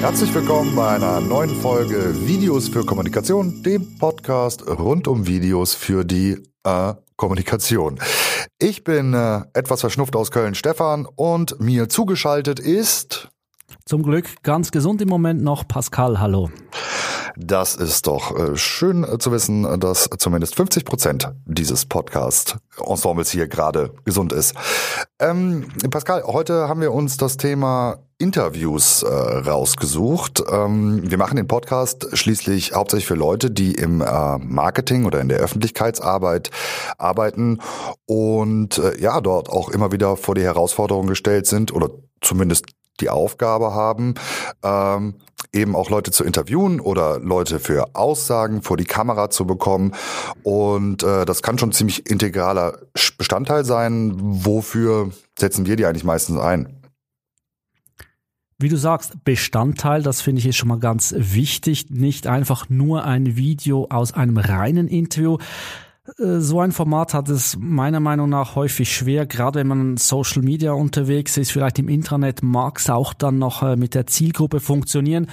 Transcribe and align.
Herzlich 0.00 0.34
willkommen 0.34 0.76
bei 0.76 0.88
einer 0.88 1.20
neuen 1.20 1.54
Folge 1.62 2.26
Videos 2.26 2.68
für 2.68 2.84
Kommunikation, 2.84 3.62
dem 3.62 3.98
Podcast 3.98 4.66
rund 4.68 5.08
um 5.08 5.26
Videos 5.26 5.74
für 5.74 6.04
die 6.04 6.38
äh, 6.64 6.94
Kommunikation. 7.16 7.98
Ich 8.58 8.84
bin 8.84 9.14
äh, 9.14 9.40
etwas 9.54 9.80
verschnupft 9.80 10.14
aus 10.14 10.30
Köln, 10.30 10.54
Stefan, 10.54 11.06
und 11.06 11.60
mir 11.60 11.88
zugeschaltet 11.88 12.60
ist 12.60 13.31
zum 13.92 14.02
Glück 14.02 14.42
ganz 14.42 14.70
gesund 14.70 15.02
im 15.02 15.10
Moment 15.10 15.42
noch 15.42 15.68
Pascal. 15.68 16.18
Hallo. 16.18 16.48
Das 17.36 17.74
ist 17.74 18.06
doch 18.06 18.34
äh, 18.34 18.56
schön 18.56 19.04
äh, 19.04 19.18
zu 19.18 19.32
wissen, 19.32 19.78
dass 19.80 20.08
zumindest 20.16 20.54
50 20.54 20.86
Prozent 20.86 21.30
dieses 21.44 21.84
Podcast-Ensembles 21.84 23.30
hier 23.30 23.48
gerade 23.48 23.92
gesund 24.06 24.32
ist. 24.32 24.54
Ähm, 25.18 25.68
Pascal, 25.90 26.22
heute 26.22 26.68
haben 26.68 26.80
wir 26.80 26.90
uns 26.90 27.18
das 27.18 27.36
Thema 27.36 27.98
Interviews 28.16 29.02
äh, 29.02 29.08
rausgesucht. 29.08 30.42
Ähm, 30.50 31.02
wir 31.10 31.18
machen 31.18 31.36
den 31.36 31.46
Podcast 31.46 32.16
schließlich 32.16 32.72
hauptsächlich 32.72 33.06
für 33.06 33.14
Leute, 33.14 33.50
die 33.50 33.72
im 33.72 34.00
äh, 34.00 34.38
Marketing 34.38 35.04
oder 35.04 35.20
in 35.20 35.28
der 35.28 35.40
Öffentlichkeitsarbeit 35.40 36.50
arbeiten 36.96 37.58
und 38.06 38.78
äh, 38.78 38.98
ja, 38.98 39.20
dort 39.20 39.50
auch 39.50 39.68
immer 39.68 39.92
wieder 39.92 40.16
vor 40.16 40.34
die 40.34 40.44
Herausforderung 40.44 41.08
gestellt 41.08 41.46
sind 41.46 41.74
oder 41.74 41.90
zumindest 42.22 42.64
die 43.00 43.10
Aufgabe 43.10 43.74
haben, 43.74 44.14
ähm, 44.62 45.14
eben 45.52 45.76
auch 45.76 45.90
Leute 45.90 46.10
zu 46.10 46.24
interviewen 46.24 46.80
oder 46.80 47.18
Leute 47.18 47.58
für 47.60 47.94
Aussagen 47.94 48.62
vor 48.62 48.76
die 48.76 48.84
Kamera 48.84 49.30
zu 49.30 49.46
bekommen. 49.46 49.92
Und 50.42 51.02
äh, 51.02 51.24
das 51.24 51.42
kann 51.42 51.58
schon 51.58 51.72
ziemlich 51.72 52.08
integraler 52.10 52.78
Bestandteil 53.18 53.64
sein. 53.64 54.12
Wofür 54.16 55.10
setzen 55.38 55.66
wir 55.66 55.76
die 55.76 55.86
eigentlich 55.86 56.04
meistens 56.04 56.38
ein? 56.38 56.82
Wie 58.58 58.68
du 58.68 58.76
sagst, 58.76 59.24
Bestandteil, 59.24 60.02
das 60.02 60.20
finde 60.20 60.38
ich 60.38 60.46
ist 60.46 60.56
schon 60.56 60.68
mal 60.68 60.78
ganz 60.78 61.12
wichtig. 61.16 61.90
Nicht 61.90 62.28
einfach 62.28 62.68
nur 62.68 63.04
ein 63.04 63.36
Video 63.36 63.88
aus 63.90 64.12
einem 64.12 64.38
reinen 64.38 64.86
Interview, 64.86 65.38
so 66.16 66.58
ein 66.58 66.72
Format 66.72 67.14
hat 67.14 67.28
es 67.28 67.56
meiner 67.60 68.00
Meinung 68.00 68.28
nach 68.28 68.56
häufig 68.56 68.92
schwer, 68.92 69.24
gerade 69.24 69.60
wenn 69.60 69.68
man 69.68 69.96
Social 69.96 70.42
Media 70.42 70.72
unterwegs 70.72 71.36
ist, 71.36 71.52
vielleicht 71.52 71.78
im 71.78 71.88
Internet 71.88 72.42
mag 72.42 72.78
es 72.80 72.90
auch 72.90 73.14
dann 73.14 73.38
noch 73.38 73.62
äh, 73.62 73.76
mit 73.76 73.94
der 73.94 74.08
Zielgruppe 74.08 74.58
funktionieren, 74.58 75.28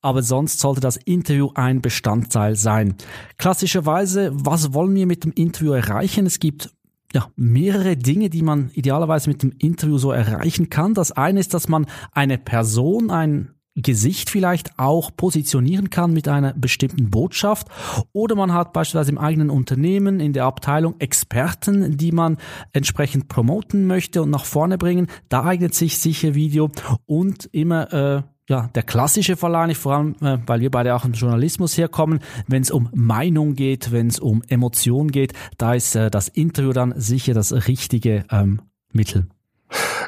aber 0.00 0.22
sonst 0.22 0.60
sollte 0.60 0.80
das 0.80 0.96
Interview 0.96 1.50
ein 1.54 1.82
Bestandteil 1.82 2.56
sein. 2.56 2.94
Klassischerweise, 3.36 4.30
was 4.32 4.72
wollen 4.72 4.94
wir 4.94 5.06
mit 5.06 5.24
dem 5.24 5.32
Interview 5.32 5.72
erreichen? 5.72 6.24
Es 6.24 6.38
gibt 6.38 6.70
ja, 7.12 7.28
mehrere 7.36 7.96
Dinge, 7.96 8.30
die 8.30 8.42
man 8.42 8.70
idealerweise 8.72 9.28
mit 9.28 9.42
dem 9.42 9.52
Interview 9.58 9.98
so 9.98 10.10
erreichen 10.10 10.70
kann. 10.70 10.94
Das 10.94 11.12
eine 11.12 11.38
ist, 11.38 11.52
dass 11.52 11.68
man 11.68 11.86
eine 12.12 12.38
Person, 12.38 13.10
ein 13.10 13.53
Gesicht 13.76 14.30
vielleicht 14.30 14.78
auch 14.78 15.10
positionieren 15.16 15.90
kann 15.90 16.12
mit 16.12 16.28
einer 16.28 16.52
bestimmten 16.52 17.10
Botschaft. 17.10 17.68
Oder 18.12 18.36
man 18.36 18.52
hat 18.52 18.72
beispielsweise 18.72 19.10
im 19.10 19.18
eigenen 19.18 19.50
Unternehmen, 19.50 20.20
in 20.20 20.32
der 20.32 20.44
Abteilung 20.44 20.94
Experten, 21.00 21.96
die 21.96 22.12
man 22.12 22.38
entsprechend 22.72 23.28
promoten 23.28 23.86
möchte 23.86 24.22
und 24.22 24.30
nach 24.30 24.44
vorne 24.44 24.78
bringen. 24.78 25.08
Da 25.28 25.44
eignet 25.44 25.74
sich 25.74 25.98
sicher 25.98 26.34
Video 26.34 26.70
und 27.06 27.46
immer 27.52 27.92
äh, 27.92 28.22
ja, 28.48 28.68
der 28.74 28.82
klassische 28.82 29.36
eigentlich, 29.36 29.78
vor 29.78 29.94
allem, 29.94 30.14
äh, 30.20 30.38
weil 30.46 30.60
wir 30.60 30.70
beide 30.70 30.94
auch 30.94 31.04
im 31.04 31.12
Journalismus 31.12 31.76
herkommen, 31.78 32.20
wenn 32.46 32.62
es 32.62 32.70
um 32.70 32.90
Meinung 32.94 33.54
geht, 33.54 33.90
wenn 33.90 34.08
es 34.08 34.18
um 34.18 34.42
Emotion 34.48 35.10
geht, 35.10 35.32
da 35.58 35.74
ist 35.74 35.96
äh, 35.96 36.10
das 36.10 36.28
Interview 36.28 36.72
dann 36.72 36.94
sicher 36.96 37.34
das 37.34 37.52
richtige 37.68 38.24
ähm, 38.30 38.60
Mittel. 38.92 39.26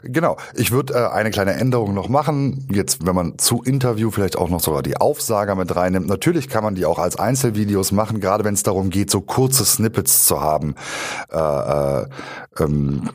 Genau. 0.03 0.37
Ich 0.55 0.71
würde 0.71 0.95
äh, 0.95 1.09
eine 1.09 1.31
kleine 1.31 1.55
Änderung 1.55 1.95
noch 1.95 2.09
machen. 2.09 2.67
Jetzt, 2.71 3.07
wenn 3.07 3.15
man 3.15 3.39
zu 3.39 3.63
Interview 3.63 4.11
vielleicht 4.11 4.37
auch 4.37 4.49
noch 4.49 4.61
sogar 4.61 4.83
die 4.83 4.97
Aufsager 4.97 5.55
mit 5.55 5.75
reinnimmt. 5.75 6.07
Natürlich 6.07 6.49
kann 6.49 6.65
man 6.65 6.75
die 6.75 6.87
auch 6.87 6.99
als 6.99 7.17
Einzelvideos 7.17 7.93
machen, 7.93 8.21
gerade 8.21 8.45
wenn 8.45 8.55
es 8.55 8.63
darum 8.63 8.91
geht, 8.91 9.11
so 9.11 9.21
kurze 9.21 9.65
Snippets 9.65 10.27
zu 10.27 10.41
haben 10.41 10.75
äh, 11.33 11.39
äh, 11.39 12.07
ähm, 12.59 13.11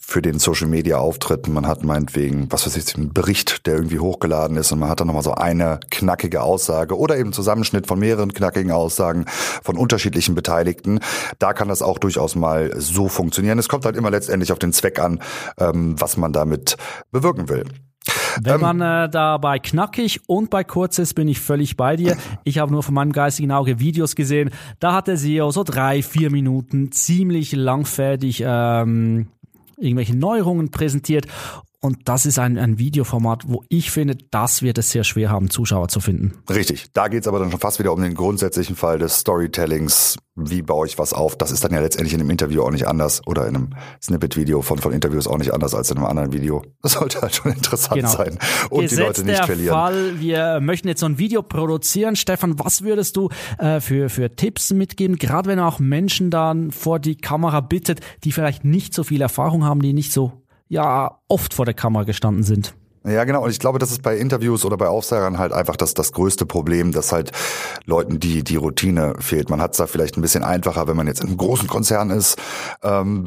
für 0.00 0.22
den 0.22 0.38
Social 0.38 0.68
Media 0.68 0.98
Auftritt. 0.98 1.48
Man 1.48 1.66
hat 1.66 1.84
meinetwegen, 1.84 2.50
was 2.50 2.66
weiß 2.66 2.76
ich, 2.76 2.94
einen 2.96 3.12
Bericht, 3.12 3.66
der 3.66 3.74
irgendwie 3.74 3.98
hochgeladen 3.98 4.56
ist 4.56 4.72
und 4.72 4.78
man 4.78 4.88
hat 4.88 5.00
dann 5.00 5.06
nochmal 5.06 5.22
so 5.22 5.34
eine 5.34 5.80
knackige 5.90 6.42
Aussage 6.42 6.96
oder 6.96 7.16
eben 7.16 7.32
Zusammenschnitt 7.32 7.86
von 7.86 7.98
mehreren 7.98 8.32
knackigen 8.32 8.72
Aussagen 8.72 9.26
von 9.62 9.76
unterschiedlichen 9.76 10.34
Beteiligten. 10.34 11.00
Da 11.38 11.52
kann 11.52 11.68
das 11.68 11.82
auch 11.82 11.98
durchaus 11.98 12.34
mal 12.34 12.72
so 12.78 13.08
funktionieren. 13.08 13.58
Es 13.58 13.68
kommt 13.68 13.84
halt 13.84 13.96
immer 13.96 14.10
letztendlich 14.10 14.52
auf 14.52 14.58
den 14.58 14.72
Zweck 14.72 14.98
an, 14.98 15.20
ähm, 15.74 15.94
was 15.98 16.16
man 16.16 16.32
damit 16.32 16.76
bewirken 17.10 17.48
will. 17.48 17.64
Wenn 18.42 18.54
ähm, 18.54 18.60
man 18.60 18.80
äh, 18.80 19.08
da 19.08 19.38
bei 19.38 19.58
knackig 19.58 20.20
und 20.28 20.50
bei 20.50 20.64
kurz 20.64 20.98
ist, 20.98 21.14
bin 21.14 21.28
ich 21.28 21.40
völlig 21.40 21.76
bei 21.76 21.96
dir. 21.96 22.16
Ich 22.44 22.58
habe 22.58 22.72
nur 22.72 22.82
von 22.82 22.94
meinem 22.94 23.12
geistigen 23.12 23.52
Auge 23.52 23.80
Videos 23.80 24.14
gesehen. 24.14 24.50
Da 24.78 24.92
hat 24.92 25.08
der 25.08 25.16
SEO 25.16 25.50
so 25.50 25.64
drei, 25.64 26.02
vier 26.02 26.30
Minuten 26.30 26.92
ziemlich 26.92 27.52
langfertig 27.52 28.42
ähm, 28.44 29.28
irgendwelche 29.78 30.16
Neuerungen 30.16 30.70
präsentiert 30.70 31.26
und 31.86 32.08
das 32.08 32.26
ist 32.26 32.38
ein, 32.38 32.58
ein 32.58 32.78
Videoformat, 32.78 33.44
wo 33.46 33.62
ich 33.68 33.90
finde, 33.90 34.16
das 34.30 34.62
wird 34.62 34.78
es 34.78 34.90
sehr 34.90 35.04
schwer 35.04 35.30
haben, 35.30 35.50
Zuschauer 35.50 35.88
zu 35.88 36.00
finden. 36.00 36.32
Richtig. 36.50 36.92
Da 36.92 37.08
geht 37.08 37.22
es 37.22 37.28
aber 37.28 37.38
dann 37.38 37.50
schon 37.50 37.60
fast 37.60 37.78
wieder 37.78 37.92
um 37.92 38.02
den 38.02 38.14
grundsätzlichen 38.14 38.76
Fall 38.76 38.98
des 38.98 39.20
Storytellings. 39.20 40.18
Wie 40.34 40.60
baue 40.60 40.86
ich 40.86 40.98
was 40.98 41.14
auf? 41.14 41.36
Das 41.36 41.50
ist 41.50 41.64
dann 41.64 41.72
ja 41.72 41.80
letztendlich 41.80 42.12
in 42.12 42.20
einem 42.20 42.28
Interview 42.28 42.62
auch 42.62 42.70
nicht 42.70 42.86
anders 42.86 43.26
oder 43.26 43.46
in 43.46 43.56
einem 43.56 43.70
Snippet-Video 44.02 44.60
von, 44.60 44.78
von 44.78 44.92
Interviews 44.92 45.26
auch 45.26 45.38
nicht 45.38 45.54
anders 45.54 45.74
als 45.74 45.90
in 45.90 45.96
einem 45.96 46.06
anderen 46.06 46.32
Video. 46.32 46.62
Das 46.82 46.92
sollte 46.92 47.22
halt 47.22 47.34
schon 47.34 47.52
interessant 47.54 47.96
genau. 47.96 48.10
sein 48.10 48.38
und 48.68 48.82
Gesetz 48.82 48.96
die 48.96 49.02
Leute 49.02 49.24
nicht 49.24 49.38
der 49.38 49.46
verlieren. 49.46 49.74
Fall, 49.74 50.20
wir 50.20 50.60
möchten 50.60 50.88
jetzt 50.88 51.00
so 51.00 51.06
ein 51.06 51.18
Video 51.18 51.42
produzieren. 51.42 52.16
Stefan, 52.16 52.58
was 52.58 52.82
würdest 52.82 53.16
du 53.16 53.30
äh, 53.58 53.80
für, 53.80 54.10
für 54.10 54.34
Tipps 54.36 54.72
mitgeben? 54.72 55.16
Gerade 55.16 55.48
wenn 55.48 55.58
auch 55.58 55.78
Menschen 55.78 56.30
dann 56.30 56.70
vor 56.70 56.98
die 56.98 57.16
Kamera 57.16 57.60
bittet, 57.60 58.00
die 58.24 58.32
vielleicht 58.32 58.64
nicht 58.64 58.92
so 58.92 59.04
viel 59.04 59.22
Erfahrung 59.22 59.64
haben, 59.64 59.80
die 59.80 59.94
nicht 59.94 60.12
so 60.12 60.45
ja 60.68 61.18
oft 61.28 61.54
vor 61.54 61.64
der 61.64 61.74
Kamera 61.74 62.04
gestanden 62.04 62.42
sind. 62.42 62.74
Ja, 63.06 63.22
genau. 63.22 63.44
Und 63.44 63.50
ich 63.50 63.60
glaube, 63.60 63.78
das 63.78 63.92
ist 63.92 64.02
bei 64.02 64.16
Interviews 64.16 64.64
oder 64.64 64.76
bei 64.76 64.88
Aufsagern 64.88 65.38
halt 65.38 65.52
einfach 65.52 65.76
das, 65.76 65.94
das 65.94 66.10
größte 66.10 66.44
Problem, 66.44 66.90
dass 66.90 67.12
halt 67.12 67.30
Leuten 67.84 68.18
die, 68.18 68.42
die 68.42 68.56
Routine 68.56 69.14
fehlt. 69.20 69.48
Man 69.48 69.60
hat 69.60 69.72
es 69.72 69.76
da 69.76 69.86
vielleicht 69.86 70.16
ein 70.16 70.22
bisschen 70.22 70.42
einfacher, 70.42 70.88
wenn 70.88 70.96
man 70.96 71.06
jetzt 71.06 71.20
in 71.20 71.28
einem 71.28 71.36
großen 71.36 71.68
Konzern 71.68 72.10
ist, 72.10 72.36
ähm, 72.82 73.24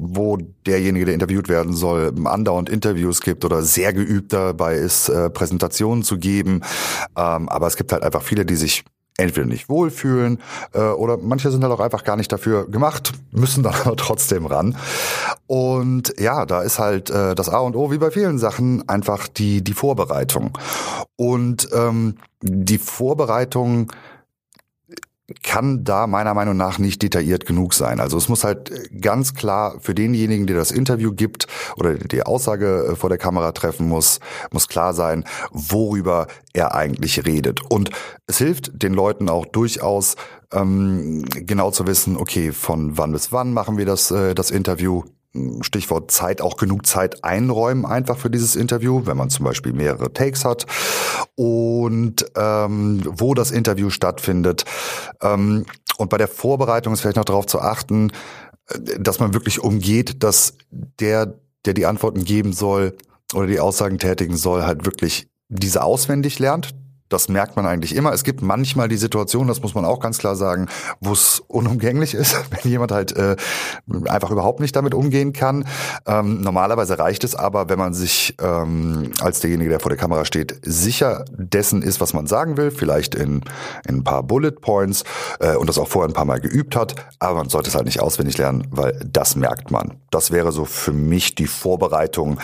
wo 0.00 0.38
derjenige, 0.66 1.04
der 1.04 1.12
interviewt 1.12 1.50
werden 1.50 1.74
soll, 1.74 2.14
andauernd 2.24 2.70
Interviews 2.70 3.20
gibt 3.20 3.44
oder 3.44 3.62
sehr 3.62 3.92
geübt 3.92 4.32
dabei 4.32 4.76
ist, 4.76 5.10
äh, 5.10 5.28
Präsentationen 5.28 6.02
zu 6.02 6.16
geben. 6.16 6.62
Ähm, 7.14 7.50
aber 7.50 7.66
es 7.66 7.76
gibt 7.76 7.92
halt 7.92 8.02
einfach 8.02 8.22
viele, 8.22 8.46
die 8.46 8.56
sich 8.56 8.84
entweder 9.18 9.46
nicht 9.46 9.68
wohlfühlen 9.68 10.40
äh, 10.72 10.80
oder 10.80 11.18
manche 11.18 11.50
sind 11.50 11.62
halt 11.62 11.72
auch 11.72 11.80
einfach 11.80 12.04
gar 12.04 12.16
nicht 12.16 12.32
dafür 12.32 12.70
gemacht, 12.70 13.12
müssen 13.32 13.62
dann 13.62 13.74
aber 13.84 13.96
trotzdem 13.96 14.46
ran. 14.46 14.76
Und 15.46 16.14
ja, 16.18 16.46
da 16.46 16.62
ist 16.62 16.78
halt 16.78 17.10
äh, 17.10 17.34
das 17.34 17.48
A 17.50 17.58
und 17.58 17.76
O 17.76 17.90
wie 17.90 17.98
bei 17.98 18.10
vielen 18.10 18.38
Sachen 18.38 18.88
einfach 18.88 19.28
die 19.28 19.62
die 19.62 19.74
Vorbereitung. 19.74 20.56
Und 21.16 21.68
ähm, 21.74 22.16
die 22.42 22.78
Vorbereitung 22.78 23.92
kann 25.42 25.84
da 25.84 26.06
meiner 26.06 26.32
Meinung 26.32 26.56
nach 26.56 26.78
nicht 26.78 27.02
detailliert 27.02 27.44
genug 27.44 27.74
sein. 27.74 28.00
Also 28.00 28.16
es 28.16 28.28
muss 28.28 28.44
halt 28.44 28.72
ganz 29.00 29.34
klar 29.34 29.76
für 29.80 29.94
denjenigen, 29.94 30.46
der 30.46 30.56
das 30.56 30.70
Interview 30.70 31.12
gibt 31.12 31.46
oder 31.76 31.94
die 31.94 32.22
Aussage 32.22 32.90
äh, 32.92 32.96
vor 32.96 33.10
der 33.10 33.18
Kamera 33.18 33.52
treffen 33.52 33.88
muss, 33.88 34.20
muss 34.52 34.68
klar 34.68 34.94
sein, 34.94 35.24
worüber 35.50 36.28
er 36.54 36.74
eigentlich 36.74 37.26
redet. 37.26 37.60
Und 37.68 37.90
es 38.26 38.38
hilft 38.38 38.82
den 38.82 38.94
Leuten 38.94 39.28
auch 39.28 39.44
durchaus 39.44 40.16
ähm, 40.52 41.24
genau 41.28 41.70
zu 41.70 41.86
wissen, 41.86 42.16
okay, 42.16 42.52
von 42.52 42.96
wann 42.96 43.12
bis 43.12 43.30
wann 43.30 43.52
machen 43.52 43.76
wir 43.76 43.84
das, 43.84 44.10
äh, 44.10 44.34
das 44.34 44.50
Interview, 44.50 45.02
Stichwort 45.60 46.10
Zeit, 46.10 46.40
auch 46.40 46.56
genug 46.56 46.86
Zeit 46.86 47.22
einräumen 47.22 47.84
einfach 47.84 48.18
für 48.18 48.30
dieses 48.30 48.56
Interview, 48.56 49.02
wenn 49.04 49.16
man 49.16 49.30
zum 49.30 49.44
Beispiel 49.44 49.72
mehrere 49.72 50.12
Takes 50.12 50.44
hat 50.44 50.66
und 51.34 52.26
ähm, 52.34 53.02
wo 53.04 53.34
das 53.34 53.50
Interview 53.50 53.90
stattfindet. 53.90 54.64
Ähm, 55.20 55.66
und 55.98 56.10
bei 56.10 56.16
der 56.16 56.28
Vorbereitung 56.28 56.92
ist 56.92 57.00
vielleicht 57.00 57.16
noch 57.16 57.24
darauf 57.24 57.46
zu 57.46 57.60
achten, 57.60 58.10
äh, 58.68 58.98
dass 58.98 59.20
man 59.20 59.34
wirklich 59.34 59.60
umgeht, 59.60 60.22
dass 60.22 60.54
der, 60.70 61.38
der 61.64 61.74
die 61.74 61.86
Antworten 61.86 62.24
geben 62.24 62.52
soll 62.52 62.96
oder 63.34 63.46
die 63.46 63.60
Aussagen 63.60 63.98
tätigen 63.98 64.36
soll, 64.36 64.64
halt 64.64 64.86
wirklich 64.86 65.28
diese 65.48 65.82
auswendig 65.82 66.38
lernt, 66.38 66.74
Das 67.08 67.28
merkt 67.28 67.56
man 67.56 67.66
eigentlich 67.66 67.94
immer. 67.94 68.12
Es 68.12 68.24
gibt 68.24 68.42
manchmal 68.42 68.88
die 68.88 68.96
Situation, 68.96 69.48
das 69.48 69.62
muss 69.62 69.74
man 69.74 69.84
auch 69.84 70.00
ganz 70.00 70.18
klar 70.18 70.36
sagen, 70.36 70.68
wo 71.00 71.12
es 71.12 71.42
unumgänglich 71.48 72.14
ist, 72.14 72.36
wenn 72.50 72.70
jemand 72.70 72.92
halt 72.92 73.16
äh, 73.16 73.36
einfach 74.06 74.30
überhaupt 74.30 74.60
nicht 74.60 74.76
damit 74.76 74.94
umgehen 74.94 75.32
kann. 75.32 75.64
Ähm, 76.06 76.40
normalerweise 76.40 76.98
reicht 76.98 77.24
es 77.24 77.34
aber, 77.34 77.68
wenn 77.68 77.78
man 77.78 77.94
sich 77.94 78.36
ähm, 78.40 79.10
als 79.20 79.40
derjenige, 79.40 79.70
der 79.70 79.80
vor 79.80 79.90
der 79.90 79.98
Kamera 79.98 80.24
steht, 80.24 80.60
sicher 80.64 81.24
dessen 81.30 81.82
ist, 81.82 82.00
was 82.00 82.12
man 82.12 82.26
sagen 82.26 82.56
will, 82.56 82.70
vielleicht 82.70 83.14
in, 83.14 83.42
in 83.86 83.96
ein 83.96 84.04
paar 84.04 84.22
Bullet 84.22 84.52
Points 84.52 85.04
äh, 85.40 85.56
und 85.56 85.68
das 85.68 85.78
auch 85.78 85.88
vorher 85.88 86.08
ein 86.08 86.14
paar 86.14 86.24
Mal 86.24 86.40
geübt 86.40 86.76
hat, 86.76 86.94
aber 87.18 87.36
man 87.36 87.48
sollte 87.48 87.70
es 87.70 87.74
halt 87.74 87.86
nicht 87.86 88.00
auswendig 88.00 88.38
lernen, 88.38 88.66
weil 88.70 88.98
das 89.06 89.36
merkt 89.36 89.70
man. 89.70 89.96
Das 90.10 90.30
wäre 90.30 90.52
so 90.52 90.64
für 90.64 90.92
mich 90.92 91.34
die 91.34 91.46
Vorbereitung 91.46 92.38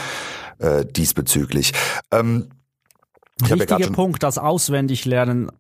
äh, 0.59 0.85
diesbezüglich. 0.85 1.73
Ähm, 2.11 2.49
Wichtiger 3.41 3.81
ja 3.81 3.91
Punkt, 3.91 4.23
das 4.23 4.39
Auswendiglernen 4.39 5.51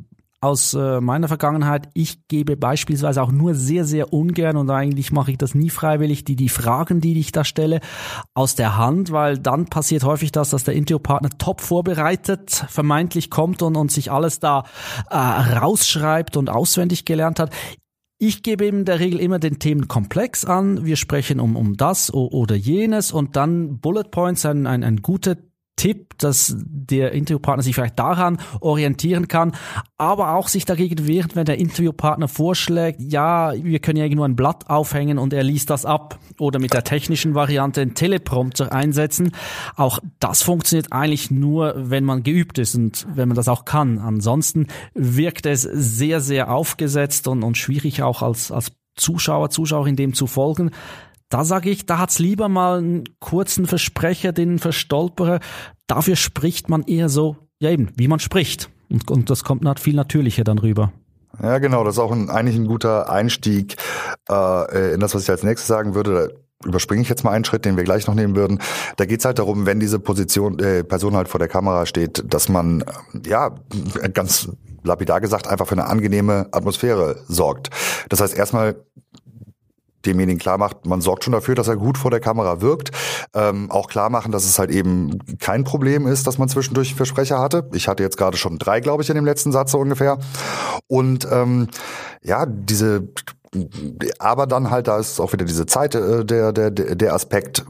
aus 0.44 0.74
äh, 0.74 1.00
meiner 1.00 1.26
Vergangenheit, 1.26 1.88
ich 1.94 2.28
gebe 2.28 2.56
beispielsweise 2.56 3.22
auch 3.22 3.32
nur 3.32 3.54
sehr, 3.54 3.86
sehr 3.86 4.12
ungern 4.12 4.58
und 4.58 4.68
eigentlich 4.70 5.10
mache 5.10 5.30
ich 5.30 5.38
das 5.38 5.54
nie 5.54 5.70
freiwillig, 5.70 6.24
die, 6.24 6.36
die 6.36 6.50
Fragen, 6.50 7.00
die 7.00 7.18
ich 7.18 7.32
da 7.32 7.44
stelle, 7.44 7.80
aus 8.34 8.54
der 8.54 8.76
Hand, 8.76 9.10
weil 9.10 9.38
dann 9.38 9.64
passiert 9.64 10.04
häufig 10.04 10.32
das, 10.32 10.50
dass 10.50 10.64
der 10.64 10.74
Interviewpartner 10.74 11.30
top 11.38 11.62
vorbereitet 11.62 12.50
vermeintlich 12.68 13.30
kommt 13.30 13.62
und, 13.62 13.74
und 13.74 13.90
sich 13.90 14.12
alles 14.12 14.38
da 14.38 14.64
äh, 15.08 15.16
rausschreibt 15.16 16.36
und 16.36 16.50
auswendig 16.50 17.06
gelernt 17.06 17.40
hat. 17.40 17.50
Ich 18.18 18.42
gebe 18.42 18.66
ihm 18.66 18.80
in 18.80 18.84
der 18.84 19.00
Regel 19.00 19.20
immer 19.20 19.38
den 19.38 19.58
Themenkomplex 19.58 20.44
an. 20.44 20.84
Wir 20.84 20.96
sprechen 20.96 21.40
um, 21.40 21.56
um 21.56 21.76
das 21.76 22.12
oder 22.12 22.54
jenes 22.54 23.12
und 23.12 23.34
dann 23.36 23.80
Bullet 23.80 24.10
Points, 24.10 24.44
ein, 24.44 24.66
ein, 24.66 24.84
ein 24.84 24.98
guter 24.98 25.36
Tipp, 25.76 26.16
dass 26.18 26.54
der 26.58 27.12
Interviewpartner 27.12 27.62
sich 27.62 27.74
vielleicht 27.74 27.98
daran 27.98 28.38
orientieren 28.60 29.28
kann, 29.28 29.52
aber 29.98 30.34
auch 30.34 30.48
sich 30.48 30.64
dagegen 30.64 31.06
wehrt, 31.06 31.34
wenn 31.34 31.44
der 31.44 31.58
Interviewpartner 31.58 32.28
vorschlägt, 32.28 33.00
ja, 33.00 33.52
wir 33.54 33.80
können 33.80 33.98
ja 33.98 34.04
irgendwo 34.04 34.24
ein 34.24 34.36
Blatt 34.36 34.70
aufhängen 34.70 35.18
und 35.18 35.32
er 35.32 35.42
liest 35.42 35.70
das 35.70 35.84
ab 35.84 36.18
oder 36.38 36.58
mit 36.58 36.72
der 36.72 36.84
technischen 36.84 37.34
Variante 37.34 37.80
einen 37.80 37.94
Teleprompter 37.94 38.72
einsetzen. 38.72 39.32
Auch 39.76 39.98
das 40.20 40.42
funktioniert 40.42 40.92
eigentlich 40.92 41.30
nur, 41.30 41.74
wenn 41.76 42.04
man 42.04 42.22
geübt 42.22 42.58
ist 42.58 42.74
und 42.76 43.06
wenn 43.14 43.28
man 43.28 43.36
das 43.36 43.48
auch 43.48 43.64
kann. 43.64 43.98
Ansonsten 43.98 44.68
wirkt 44.94 45.46
es 45.46 45.62
sehr, 45.62 46.20
sehr 46.20 46.50
aufgesetzt 46.50 47.26
und, 47.28 47.42
und 47.42 47.56
schwierig 47.56 48.02
auch 48.02 48.22
als, 48.22 48.52
als 48.52 48.72
Zuschauer, 48.96 49.50
Zuschauerin 49.50 49.96
dem 49.96 50.14
zu 50.14 50.26
folgen. 50.26 50.70
Da 51.28 51.44
sage 51.44 51.70
ich, 51.70 51.86
da 51.86 51.98
hat's 51.98 52.18
lieber 52.18 52.48
mal 52.48 52.78
einen 52.78 53.04
kurzen 53.18 53.66
Versprecher, 53.66 54.32
den 54.32 54.58
Verstolperer. 54.58 55.40
Dafür 55.86 56.16
spricht 56.16 56.68
man 56.68 56.82
eher 56.82 57.08
so, 57.08 57.36
ja 57.58 57.70
eben, 57.70 57.90
wie 57.96 58.08
man 58.08 58.20
spricht. 58.20 58.70
Und, 58.90 59.10
und 59.10 59.30
das 59.30 59.44
kommt 59.44 59.80
viel 59.80 59.94
natürlicher 59.94 60.44
dann 60.44 60.58
rüber. 60.58 60.92
Ja, 61.42 61.58
genau, 61.58 61.82
das 61.82 61.96
ist 61.96 62.00
auch 62.00 62.12
ein, 62.12 62.30
eigentlich 62.30 62.56
ein 62.56 62.66
guter 62.66 63.10
Einstieg 63.10 63.76
äh, 64.30 64.94
in 64.94 65.00
das, 65.00 65.14
was 65.14 65.24
ich 65.24 65.30
als 65.30 65.42
nächstes 65.42 65.66
sagen 65.66 65.94
würde. 65.94 66.28
Da 66.62 66.68
überspringe 66.68 67.02
ich 67.02 67.08
jetzt 67.08 67.24
mal 67.24 67.32
einen 67.32 67.44
Schritt, 67.44 67.64
den 67.64 67.76
wir 67.76 67.84
gleich 67.84 68.06
noch 68.06 68.14
nehmen 68.14 68.36
würden. 68.36 68.60
Da 68.96 69.04
geht's 69.04 69.24
halt 69.24 69.38
darum, 69.38 69.66
wenn 69.66 69.80
diese 69.80 69.98
Position, 69.98 70.58
äh, 70.58 70.84
Person 70.84 71.16
halt 71.16 71.28
vor 71.28 71.38
der 71.38 71.48
Kamera 71.48 71.86
steht, 71.86 72.24
dass 72.32 72.48
man 72.48 72.84
ja 73.26 73.54
ganz 74.12 74.48
lapidar 74.84 75.20
gesagt 75.20 75.48
einfach 75.48 75.66
für 75.66 75.72
eine 75.72 75.86
angenehme 75.86 76.46
Atmosphäre 76.52 77.16
sorgt. 77.26 77.70
Das 78.08 78.20
heißt 78.20 78.36
erstmal 78.36 78.76
demjenigen 80.06 80.38
klar 80.38 80.58
macht, 80.58 80.86
man 80.86 81.00
sorgt 81.00 81.24
schon 81.24 81.32
dafür, 81.32 81.54
dass 81.54 81.68
er 81.68 81.76
gut 81.76 81.98
vor 81.98 82.10
der 82.10 82.20
Kamera 82.20 82.60
wirkt. 82.60 82.90
Ähm, 83.34 83.70
auch 83.70 83.88
klar 83.88 84.10
machen, 84.10 84.32
dass 84.32 84.44
es 84.44 84.58
halt 84.58 84.70
eben 84.70 85.18
kein 85.38 85.64
Problem 85.64 86.06
ist, 86.06 86.26
dass 86.26 86.38
man 86.38 86.48
zwischendurch 86.48 86.94
Versprecher 86.94 87.38
hatte. 87.40 87.68
Ich 87.72 87.88
hatte 87.88 88.02
jetzt 88.02 88.16
gerade 88.16 88.36
schon 88.36 88.58
drei, 88.58 88.80
glaube 88.80 89.02
ich, 89.02 89.10
in 89.10 89.16
dem 89.16 89.24
letzten 89.24 89.52
Satz 89.52 89.72
so 89.72 89.78
ungefähr. 89.78 90.18
Und 90.86 91.26
ähm, 91.30 91.68
ja, 92.22 92.46
diese 92.46 93.08
aber 94.18 94.46
dann 94.46 94.70
halt, 94.70 94.88
da 94.88 94.98
ist 94.98 95.20
auch 95.20 95.32
wieder 95.32 95.44
diese 95.44 95.66
Zeit, 95.66 95.94
äh, 95.94 96.24
der, 96.24 96.52
der, 96.52 96.70
der 96.70 97.14
Aspekt, 97.14 97.64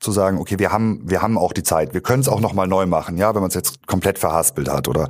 zu 0.00 0.12
sagen, 0.12 0.38
okay, 0.38 0.58
wir 0.58 0.72
haben, 0.72 1.02
wir 1.04 1.22
haben 1.22 1.36
auch 1.36 1.52
die 1.52 1.62
Zeit, 1.62 1.92
wir 1.92 2.00
können 2.00 2.20
es 2.20 2.28
auch 2.28 2.40
nochmal 2.40 2.68
neu 2.68 2.86
machen, 2.86 3.18
ja, 3.18 3.34
wenn 3.34 3.42
man 3.42 3.48
es 3.48 3.54
jetzt 3.54 3.86
komplett 3.86 4.18
verhaspelt 4.18 4.70
hat 4.70 4.88
oder 4.88 5.08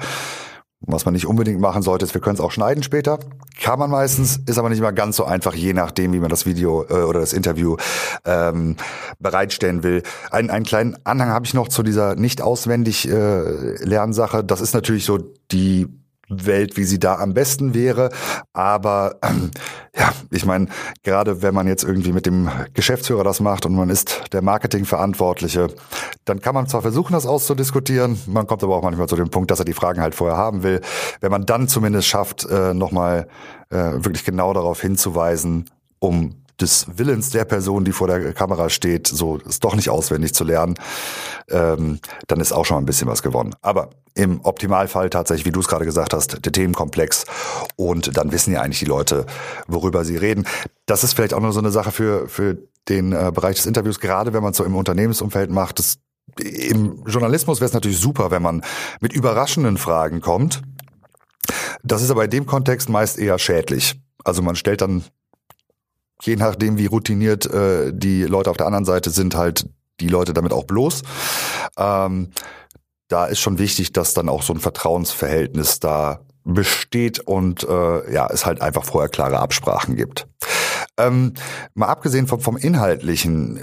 was 0.89 1.05
man 1.05 1.15
nicht 1.15 1.27
unbedingt 1.27 1.61
machen 1.61 1.83
sollte, 1.83 2.05
ist, 2.05 2.15
wir 2.15 2.21
können 2.21 2.35
es 2.35 2.41
auch 2.41 2.51
schneiden 2.51 2.83
später. 2.83 3.19
Kann 3.61 3.79
man 3.79 3.91
meistens, 3.91 4.39
ist 4.47 4.59
aber 4.59 4.71
nicht 4.71 4.79
immer 4.79 4.93
ganz 4.93 5.17
so 5.17 5.25
einfach, 5.25 5.55
je 5.55 5.75
nachdem, 5.75 6.13
wie 6.13 6.19
man 6.19 6.31
das 6.31 6.47
Video 6.47 6.85
äh, 6.89 7.03
oder 7.03 7.21
das 7.21 7.33
Interview 7.33 7.77
ähm, 8.25 8.77
bereitstellen 9.19 9.83
will. 9.83 10.03
Ein, 10.31 10.51
einen 10.51 10.65
kleinen 10.65 10.97
Anhang 11.05 11.29
habe 11.29 11.45
ich 11.45 11.55
noch 11.55 11.69
zu 11.69 11.83
dieser 11.83 12.15
nicht 12.17 12.41
auswendig 12.41 13.09
äh, 13.09 13.85
Lernsache. 13.85 14.43
Das 14.43 14.61
ist 14.61 14.75
natürlich 14.75 15.05
so 15.05 15.19
die 15.53 15.89
Welt, 16.29 16.77
wie 16.77 16.85
sie 16.85 16.99
da 16.99 17.17
am 17.17 17.35
besten 17.35 17.75
wäre. 17.75 18.11
Aber 18.53 19.17
ähm, 19.23 19.51
ja, 19.97 20.13
ich 20.31 20.45
meine, 20.45 20.67
gerade 21.03 21.43
wenn 21.43 21.55
man 21.55 21.67
jetzt 21.67 21.85
irgendwie 21.85 22.13
mit 22.13 22.27
dem 22.27 22.51
Geschäftsführer 22.75 23.25
das 23.25 23.41
macht 23.41 23.67
und 23.67 23.75
man 23.75 23.91
ist 23.91 24.33
der 24.33 24.43
Marketingverantwortliche, 24.43 25.69
dann 26.25 26.41
kann 26.41 26.55
man 26.55 26.67
zwar 26.67 26.83
versuchen, 26.83 27.13
das 27.13 27.27
auszudiskutieren, 27.27 28.19
man 28.27 28.47
kommt 28.47 28.63
aber 28.63 28.77
auch 28.77 28.83
manchmal 28.83 29.09
zu 29.09 29.17
dem 29.17 29.31
Punkt, 29.31 29.51
dass 29.51 29.59
er 29.59 29.65
die 29.65 29.73
Fragen 29.73 30.01
halt 30.01 30.15
vorher 30.15 30.37
haben 30.37 30.63
will. 30.63 30.81
Wenn 31.21 31.31
man 31.31 31.47
dann 31.47 31.69
zumindest 31.69 32.09
schafft, 32.09 32.45
äh, 32.45 32.75
nochmal 32.75 33.29
äh, 33.71 33.77
wirklich 33.77 34.25
genau 34.25 34.53
darauf 34.53 34.81
hinzuweisen, 34.81 35.71
um 35.99 36.35
des 36.61 36.87
Willens 36.97 37.31
der 37.31 37.45
Person, 37.45 37.85
die 37.85 37.93
vor 37.93 38.09
der 38.09 38.33
Kamera 38.33 38.69
steht, 38.69 39.07
so 39.07 39.39
es 39.47 39.61
doch 39.61 39.75
nicht 39.75 39.91
auswendig 39.91 40.35
zu 40.35 40.45
lernen, 40.45 40.75
ähm, 41.49 42.01
dann 42.27 42.41
ist 42.41 42.53
auch 42.53 42.65
schon 42.65 42.77
mal 42.77 42.83
ein 42.83 42.87
bisschen 42.87 43.09
was 43.09 43.23
gewonnen. 43.23 43.55
Aber 43.63 43.91
im 44.15 44.41
Optimalfall 44.43 45.11
tatsächlich, 45.11 45.47
wie 45.47 45.53
du 45.53 45.61
es 45.61 45.69
gerade 45.69 45.85
gesagt 45.85 46.13
hast, 46.13 46.45
der 46.45 46.53
Themenkomplex 46.53 47.25
und 47.77 48.17
dann 48.17 48.33
wissen 48.33 48.53
ja 48.53 48.61
eigentlich 48.61 48.81
die 48.81 48.85
Leute, 48.85 49.27
worüber 49.69 50.05
sie 50.05 50.17
reden. 50.17 50.47
Das 50.87 51.05
ist 51.05 51.15
vielleicht 51.15 51.35
auch 51.35 51.41
nur 51.41 51.53
so 51.53 51.61
eine 51.61 51.71
Sache 51.71 51.93
für, 51.93 52.29
für 52.29 52.59
den 52.89 53.13
äh, 53.13 53.31
Bereich 53.33 53.57
des 53.57 53.67
Interviews, 53.67 54.01
gerade 54.01 54.33
wenn 54.33 54.43
man 54.43 54.55
so 54.55 54.65
im 54.65 54.75
Unternehmensumfeld 54.75 55.51
macht. 55.51 55.79
Das, 55.79 55.99
Im 56.41 57.05
Journalismus 57.07 57.61
wäre 57.61 57.69
es 57.69 57.75
natürlich 57.75 58.01
super, 58.01 58.31
wenn 58.31 58.43
man 58.43 58.63
mit 59.01 59.13
überraschenden 59.13 59.77
Fragen 59.77 60.21
kommt. 60.21 60.63
Das 61.83 62.03
ist 62.03 62.11
aber 62.11 62.25
in 62.25 62.31
dem 62.31 62.47
Kontext 62.47 62.89
meist 62.89 63.19
eher 63.19 63.39
schädlich. 63.39 64.01
Also 64.25 64.43
man 64.43 64.57
stellt 64.57 64.81
dann 64.81 65.05
je 66.23 66.37
nachdem, 66.37 66.79
wie 66.79 66.87
routiniert 66.87 67.47
äh, 67.47 67.93
die 67.93 68.25
Leute 68.25 68.51
auf 68.51 68.57
der 68.57 68.67
anderen 68.67 68.85
Seite 68.85 69.11
sind, 69.11 69.35
halt 69.35 69.67
die 70.01 70.09
Leute 70.09 70.33
damit 70.33 70.53
auch 70.53 70.65
bloß. 70.65 71.03
Ähm, 71.77 72.31
da 73.09 73.27
ist 73.27 73.41
schon 73.41 73.59
wichtig, 73.59 73.93
dass 73.93 74.15
dann 74.15 74.29
auch 74.29 74.43
so 74.43 74.53
ein 74.53 74.61
Vertrauensverhältnis 74.61 75.81
da 75.81 76.21
besteht 76.45 77.21
und 77.21 77.65
äh, 77.65 78.13
ja, 78.13 78.29
es 78.31 78.47
halt 78.47 78.63
einfach 78.63 78.85
vorher 78.85 79.09
klare 79.09 79.39
Absprachen 79.39 79.97
gibt. 79.97 80.27
Ähm, 80.97 81.35
mal 81.75 81.87
abgesehen 81.87 82.27
vom, 82.27 82.41
vom 82.41 82.57
Inhaltlichen, 82.57 83.61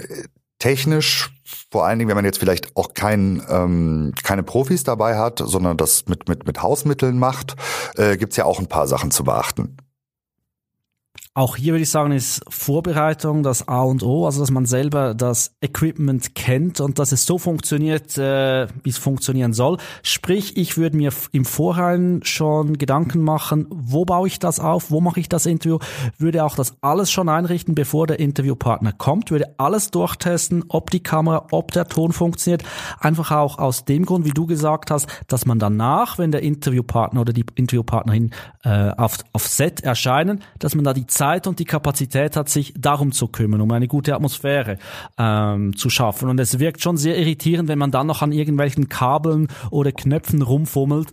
technisch, 0.58 1.30
vor 1.70 1.84
allen 1.84 1.98
Dingen, 1.98 2.08
wenn 2.08 2.16
man 2.16 2.24
jetzt 2.24 2.38
vielleicht 2.38 2.76
auch 2.76 2.94
kein, 2.94 3.42
ähm, 3.48 4.12
keine 4.22 4.42
Profis 4.42 4.84
dabei 4.84 5.16
hat, 5.16 5.42
sondern 5.44 5.76
das 5.76 6.06
mit, 6.06 6.28
mit, 6.28 6.46
mit 6.46 6.62
Hausmitteln 6.62 7.18
macht, 7.18 7.56
äh, 7.96 8.16
gibt's 8.16 8.36
ja 8.36 8.44
auch 8.44 8.58
ein 8.58 8.68
paar 8.68 8.88
Sachen 8.88 9.10
zu 9.10 9.24
beachten. 9.24 9.76
Auch 11.36 11.56
hier 11.56 11.74
würde 11.74 11.82
ich 11.82 11.90
sagen, 11.90 12.12
ist 12.12 12.42
Vorbereitung 12.48 13.42
das 13.42 13.68
A 13.68 13.82
und 13.82 14.02
O, 14.02 14.24
also 14.24 14.40
dass 14.40 14.50
man 14.50 14.64
selber 14.64 15.12
das 15.12 15.54
Equipment 15.60 16.34
kennt 16.34 16.80
und 16.80 16.98
dass 16.98 17.12
es 17.12 17.26
so 17.26 17.36
funktioniert, 17.36 18.16
äh, 18.16 18.66
wie 18.82 18.88
es 18.88 18.96
funktionieren 18.96 19.52
soll. 19.52 19.76
Sprich, 20.02 20.56
ich 20.56 20.78
würde 20.78 20.96
mir 20.96 21.12
im 21.32 21.44
Vorhinein 21.44 22.20
schon 22.24 22.78
Gedanken 22.78 23.20
machen, 23.20 23.66
wo 23.68 24.06
baue 24.06 24.28
ich 24.28 24.38
das 24.38 24.60
auf, 24.60 24.90
wo 24.90 25.02
mache 25.02 25.20
ich 25.20 25.28
das 25.28 25.44
Interview, 25.44 25.78
würde 26.16 26.42
auch 26.42 26.54
das 26.54 26.72
alles 26.80 27.10
schon 27.10 27.28
einrichten, 27.28 27.74
bevor 27.74 28.06
der 28.06 28.18
Interviewpartner 28.18 28.92
kommt, 28.92 29.30
würde 29.30 29.56
alles 29.58 29.90
durchtesten, 29.90 30.64
ob 30.68 30.88
die 30.88 31.00
Kamera, 31.00 31.48
ob 31.50 31.70
der 31.70 31.86
Ton 31.86 32.12
funktioniert. 32.12 32.62
Einfach 32.98 33.30
auch 33.30 33.58
aus 33.58 33.84
dem 33.84 34.06
Grund, 34.06 34.24
wie 34.24 34.30
du 34.30 34.46
gesagt 34.46 34.90
hast, 34.90 35.06
dass 35.28 35.44
man 35.44 35.58
danach, 35.58 36.16
wenn 36.16 36.32
der 36.32 36.40
Interviewpartner 36.40 37.20
oder 37.20 37.34
die 37.34 37.44
Interviewpartnerin 37.56 38.30
äh, 38.64 38.92
auf, 38.96 39.18
auf 39.34 39.46
Set 39.46 39.82
erscheinen, 39.82 40.42
dass 40.58 40.74
man 40.74 40.84
da 40.84 40.94
die 40.94 41.06
Zeit 41.06 41.25
Zeit 41.26 41.46
und 41.48 41.58
die 41.58 41.64
Kapazität 41.64 42.36
hat, 42.36 42.48
sich 42.48 42.72
darum 42.78 43.10
zu 43.10 43.26
kümmern, 43.26 43.60
um 43.60 43.70
eine 43.72 43.88
gute 43.88 44.14
Atmosphäre 44.14 44.78
ähm, 45.18 45.76
zu 45.76 45.90
schaffen. 45.90 46.28
Und 46.28 46.38
es 46.38 46.60
wirkt 46.60 46.82
schon 46.82 46.96
sehr 46.96 47.18
irritierend, 47.18 47.68
wenn 47.68 47.78
man 47.78 47.90
dann 47.90 48.06
noch 48.06 48.22
an 48.22 48.30
irgendwelchen 48.30 48.88
Kabeln 48.88 49.48
oder 49.70 49.90
Knöpfen 49.90 50.42
rumfummelt. 50.42 51.08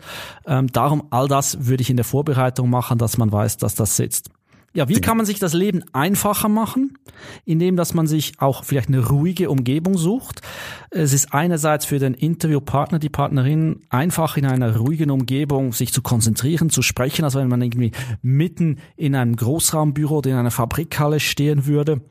Ähm, 0.45 0.67
darum 0.71 1.03
all 1.09 1.27
das 1.27 1.65
würde 1.65 1.81
ich 1.81 1.89
in 1.89 1.97
der 1.97 2.05
Vorbereitung 2.05 2.69
machen, 2.69 2.99
dass 2.99 3.17
man 3.17 3.31
weiß, 3.31 3.57
dass 3.57 3.73
das 3.73 3.95
sitzt. 3.95 4.29
Ja, 4.75 4.89
wie 4.89 5.01
kann 5.01 5.17
man 5.17 5.25
sich 5.27 5.39
das 5.39 5.53
Leben 5.53 5.83
einfacher 5.93 6.49
machen? 6.49 6.97
Indem, 7.45 7.75
dass 7.75 7.93
man 7.93 8.07
sich 8.07 8.33
auch 8.39 8.63
vielleicht 8.63 8.87
eine 8.87 9.07
ruhige 9.07 9.51
Umgebung 9.51 9.97
sucht. 9.97 10.41
Es 10.89 11.13
ist 11.13 11.31
einerseits 11.31 11.85
für 11.85 11.99
den 11.99 12.15
Interviewpartner, 12.15 12.97
die 12.97 13.09
Partnerin, 13.09 13.81
einfach 13.89 14.35
in 14.35 14.47
einer 14.47 14.75
ruhigen 14.75 15.11
Umgebung 15.11 15.73
sich 15.73 15.93
zu 15.93 16.01
konzentrieren, 16.01 16.71
zu 16.71 16.81
sprechen, 16.81 17.23
als 17.23 17.35
wenn 17.35 17.49
man 17.49 17.61
irgendwie 17.61 17.91
mitten 18.23 18.79
in 18.95 19.13
einem 19.13 19.35
Großraumbüro 19.35 20.17
oder 20.17 20.31
in 20.31 20.37
einer 20.37 20.51
Fabrikhalle 20.51 21.19
stehen 21.19 21.67
würde. 21.67 22.01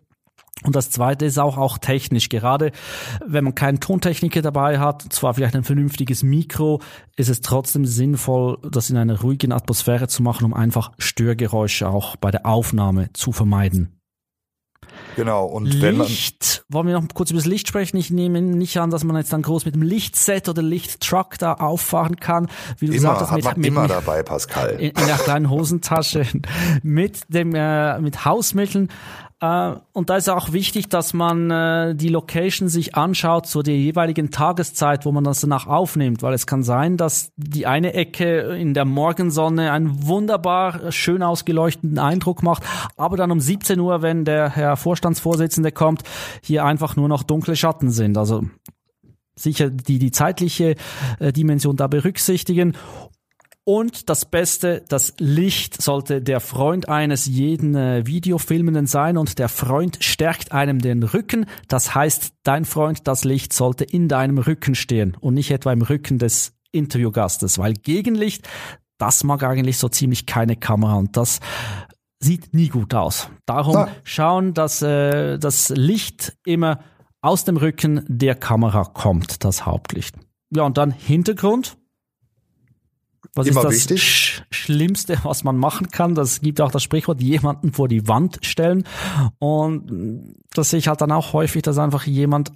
Und 0.62 0.76
das 0.76 0.90
zweite 0.90 1.25
ist 1.26 1.38
auch, 1.38 1.59
auch 1.59 1.78
technisch. 1.78 2.28
Gerade 2.28 2.73
wenn 3.26 3.45
man 3.45 3.54
keinen 3.54 3.81
Tontechniker 3.81 4.42
dabei 4.42 4.78
hat, 4.78 5.02
zwar 5.11 5.35
vielleicht 5.35 5.57
ein 5.57 5.64
vernünftiges 5.64 6.23
Mikro, 6.23 6.81
ist 7.16 7.28
es 7.28 7.40
trotzdem 7.40 7.85
sinnvoll, 7.85 8.59
das 8.71 8.90
in 8.90 8.97
einer 8.97 9.21
ruhigen 9.21 9.52
Atmosphäre 9.52 10.09
zu 10.09 10.23
machen, 10.23 10.45
um 10.45 10.54
einfach 10.54 10.92
Störgeräusche 10.99 11.88
auch 11.88 12.16
bei 12.16 12.31
der 12.31 12.47
Aufnahme 12.47 13.12
zu 13.12 13.33
vermeiden. 13.33 13.99
Genau, 15.16 15.45
und 15.45 15.66
Licht, 15.66 15.83
wenn 15.83 15.97
man, 15.97 16.09
wollen 16.69 16.87
wir 16.87 17.00
noch 17.00 17.07
kurz 17.14 17.31
über 17.31 17.38
das 17.38 17.47
Licht 17.47 17.69
sprechen? 17.69 17.97
Ich 17.99 18.11
nehme 18.11 18.40
nicht 18.40 18.78
an, 18.78 18.90
dass 18.90 19.04
man 19.04 19.16
jetzt 19.16 19.33
dann 19.33 19.42
groß 19.42 19.66
mit 19.66 19.75
dem 19.75 19.83
Lichtset 19.83 20.49
oder 20.49 20.62
Lichttruck 20.62 21.38
da 21.38 21.54
auffahren 21.54 22.16
kann. 22.16 22.49
Wie 22.78 22.87
du 22.87 22.95
immer, 22.95 23.21
hat 23.21 23.33
mit, 23.33 23.57
mit, 23.59 23.66
immer 23.66 23.83
mit, 23.83 23.90
dabei, 23.90 24.23
Pascal. 24.23 24.71
in, 24.73 24.90
in 24.90 25.07
der 25.07 25.19
kleinen 25.19 25.50
Hosentasche 25.50 26.26
mit 26.83 27.21
dem 27.28 27.54
äh, 27.54 28.00
mit 28.00 28.25
Hausmitteln. 28.25 28.88
Äh, 29.43 29.75
und 29.93 30.09
da 30.09 30.17
ist 30.17 30.31
auch 30.31 30.53
wichtig, 30.53 30.89
dass 30.89 31.13
man 31.13 31.51
äh, 31.51 31.95
die 31.97 32.09
Location 32.09 32.69
sich 32.69 32.95
anschaut 32.95 33.47
zu 33.47 33.63
der 33.63 33.77
jeweiligen 33.77 34.31
Tageszeit, 34.31 35.05
wo 35.05 35.11
man 35.11 35.25
das 35.25 35.41
danach 35.41 35.67
aufnimmt, 35.67 36.23
weil 36.23 36.33
es 36.33 36.47
kann 36.47 36.63
sein, 36.63 36.97
dass 36.97 37.33
die 37.37 37.67
eine 37.67 37.93
Ecke 37.93 38.57
in 38.57 38.73
der 38.73 38.85
Morgensonne 38.85 39.73
einen 39.73 40.07
wunderbar 40.07 40.93
schön 40.93 41.25
ausgeleuchteten 41.25 41.99
Eindruck 41.99 42.43
macht, 42.45 42.63
aber 42.97 43.17
dann 43.17 43.33
um 43.33 43.41
17 43.41 43.81
Uhr, 43.81 44.01
wenn 44.01 44.25
der 44.25 44.51
Herr 44.51 44.77
Vorstandsvorsitzende 44.77 45.73
kommt, 45.73 46.03
hier 46.41 46.65
einfach 46.65 46.95
nur 46.95 47.09
noch 47.09 47.25
dunkle 47.25 47.57
Schatten 47.57 47.91
sind. 47.91 48.17
Also 48.17 48.45
sicher 49.35 49.71
die, 49.71 49.99
die 49.99 50.13
zeitliche 50.13 50.77
äh, 51.19 51.33
Dimension 51.33 51.77
da 51.77 51.89
berücksichtigen 51.89 52.77
und 53.64 54.09
das 54.09 54.25
Beste, 54.25 54.85
das 54.88 55.14
Licht 55.19 55.81
sollte 55.81 56.21
der 56.21 56.40
Freund 56.40 56.88
eines 56.88 57.26
jeden 57.26 57.75
äh, 57.76 58.07
Videofilmenden 58.07 58.87
sein 58.87 59.16
und 59.16 59.38
der 59.38 59.49
Freund 59.49 60.02
stärkt 60.02 60.52
einem 60.52 60.81
den 60.81 61.02
Rücken. 61.02 61.47
Das 61.69 61.95
heißt, 61.95 62.33
dein 62.42 62.64
Freund, 62.64 63.07
das 63.07 63.25
Licht 63.25 63.52
sollte 63.52 63.85
in 63.85 64.09
deinem 64.09 64.38
Rücken 64.38 64.75
stehen 64.75 65.16
und 65.21 65.35
nicht 65.35 65.50
etwa 65.52 65.73
im 65.73 65.83
Rücken 65.83 66.19
des 66.19 66.54
Interviewgastes, 66.73 67.59
weil 67.59 67.75
Gegenlicht, 67.75 68.49
das 68.99 69.23
mag 69.25 69.42
eigentlich 69.45 69.78
so 69.78 69.88
ziemlich 69.88 70.26
keine 70.26 70.57
Kamera 70.57 70.95
und 70.97 71.16
das 71.16 71.40
sieht 72.19 72.54
nie 72.54 72.69
gut 72.69 72.95
aus. 72.95 73.28
Darum 73.47 73.76
Ah. 73.76 73.88
schauen, 74.04 74.54
dass 74.54 74.83
äh, 74.83 75.38
das 75.38 75.69
Licht 75.71 76.37
immer 76.45 76.81
aus 77.21 77.45
dem 77.45 77.57
Rücken 77.57 78.04
der 78.09 78.35
Kamera 78.35 78.85
kommt, 78.85 79.45
das 79.45 79.66
Hauptlicht. 79.66 80.16
Ja, 80.50 80.62
und 80.64 80.78
dann 80.78 80.90
Hintergrund. 80.90 81.76
Was 83.35 83.47
Immer 83.47 83.61
ist 83.61 83.64
das 83.64 83.75
wichtig. 83.75 84.02
Sch 84.02 84.43
Schlimmste, 84.50 85.19
was 85.23 85.45
man 85.45 85.57
machen 85.57 85.91
kann? 85.91 86.14
Das 86.14 86.41
gibt 86.41 86.61
auch 86.61 86.71
das 86.71 86.83
Sprichwort, 86.83 87.21
jemanden 87.21 87.73
vor 87.73 87.88
die 87.88 88.07
Wand 88.09 88.38
stellen. 88.43 88.85
Und 89.38 90.37
das 90.55 90.71
sehe 90.71 90.79
ich 90.79 90.88
halt 90.88 91.00
dann 91.00 91.12
auch 91.12 91.33
häufig, 91.33 91.62
dass 91.62 91.79
einfach 91.79 92.07
jemand 92.07 92.52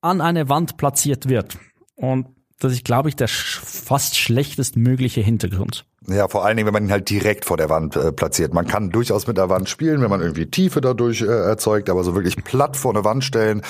an 0.00 0.20
eine 0.20 0.48
Wand 0.48 0.76
platziert 0.76 1.28
wird. 1.28 1.58
Und 1.96 2.28
das 2.60 2.72
ist, 2.72 2.84
glaube 2.84 3.08
ich, 3.08 3.16
der 3.16 3.28
sch 3.28 3.60
fast 3.64 4.16
schlechtestmögliche 4.16 5.20
Hintergrund. 5.20 5.84
Ja, 6.08 6.28
vor 6.28 6.44
allen 6.44 6.56
Dingen, 6.56 6.66
wenn 6.66 6.72
man 6.72 6.84
ihn 6.84 6.90
halt 6.90 7.10
direkt 7.10 7.44
vor 7.44 7.56
der 7.56 7.68
Wand 7.68 7.96
äh, 7.96 8.12
platziert. 8.12 8.54
Man 8.54 8.66
kann 8.66 8.90
durchaus 8.90 9.26
mit 9.26 9.36
der 9.36 9.48
Wand 9.48 9.68
spielen, 9.68 10.00
wenn 10.00 10.10
man 10.10 10.20
irgendwie 10.20 10.46
Tiefe 10.46 10.80
dadurch 10.80 11.22
äh, 11.22 11.26
erzeugt, 11.26 11.90
aber 11.90 12.02
so 12.02 12.14
wirklich 12.14 12.36
platt 12.36 12.76
vor 12.76 12.94
eine 12.94 13.04
Wand 13.04 13.24
stellen, 13.24 13.62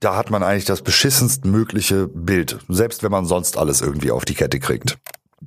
da 0.00 0.16
hat 0.16 0.30
man 0.30 0.42
eigentlich 0.42 0.64
das 0.64 0.82
beschissenst 0.82 1.44
mögliche 1.44 2.08
Bild. 2.08 2.58
Selbst 2.68 3.02
wenn 3.02 3.10
man 3.10 3.26
sonst 3.26 3.56
alles 3.58 3.82
irgendwie 3.82 4.10
auf 4.10 4.24
die 4.24 4.34
Kette 4.34 4.58
kriegt. 4.58 4.98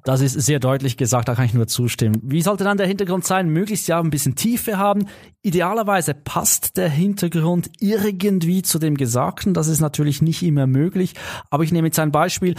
Das 0.04 0.22
ist 0.22 0.34
sehr 0.34 0.60
deutlich 0.60 0.98
gesagt, 0.98 1.28
da 1.28 1.36
kann 1.36 1.46
ich 1.46 1.54
nur 1.54 1.68
zustimmen. 1.68 2.20
Wie 2.24 2.42
sollte 2.42 2.64
dann 2.64 2.78
der 2.78 2.88
Hintergrund 2.88 3.26
sein? 3.26 3.48
Möglichst 3.50 3.88
ja 3.88 4.00
ein 4.00 4.10
bisschen 4.10 4.36
Tiefe 4.36 4.78
haben. 4.78 5.08
Idealerweise 5.42 6.14
passt 6.14 6.78
der 6.78 6.90
Hintergrund 6.90 7.70
irgendwie 7.80 8.62
zu 8.62 8.78
dem 8.78 8.98
Gesagten. 8.98 9.54
Das 9.54 9.68
ist 9.68 9.80
natürlich 9.80 10.22
nicht 10.22 10.44
immer 10.44 10.68
möglich. 10.68 11.14
Aber 11.50 11.64
ich 11.64 11.72
nehme 11.72 11.88
jetzt 11.88 12.00
ein 12.00 12.12
Beispiel. 12.12 12.56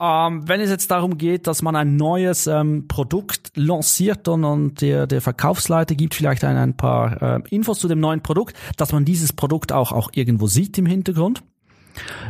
Ähm, 0.00 0.48
wenn 0.48 0.60
es 0.60 0.70
jetzt 0.70 0.90
darum 0.90 1.18
geht, 1.18 1.46
dass 1.46 1.62
man 1.62 1.76
ein 1.76 1.96
neues 1.96 2.46
ähm, 2.46 2.86
Produkt 2.88 3.52
lanciert 3.54 4.28
und, 4.28 4.44
und 4.44 4.80
der, 4.80 5.06
der 5.06 5.20
Verkaufsleiter 5.20 5.94
gibt 5.94 6.14
vielleicht 6.14 6.44
ein, 6.44 6.56
ein 6.56 6.76
paar 6.76 7.20
äh, 7.20 7.40
Infos 7.50 7.80
zu 7.80 7.88
dem 7.88 8.00
neuen 8.00 8.22
Produkt, 8.22 8.56
dass 8.76 8.92
man 8.92 9.04
dieses 9.04 9.32
Produkt 9.32 9.72
auch, 9.72 9.92
auch 9.92 10.10
irgendwo 10.14 10.46
sieht 10.46 10.78
im 10.78 10.86
Hintergrund. 10.86 11.42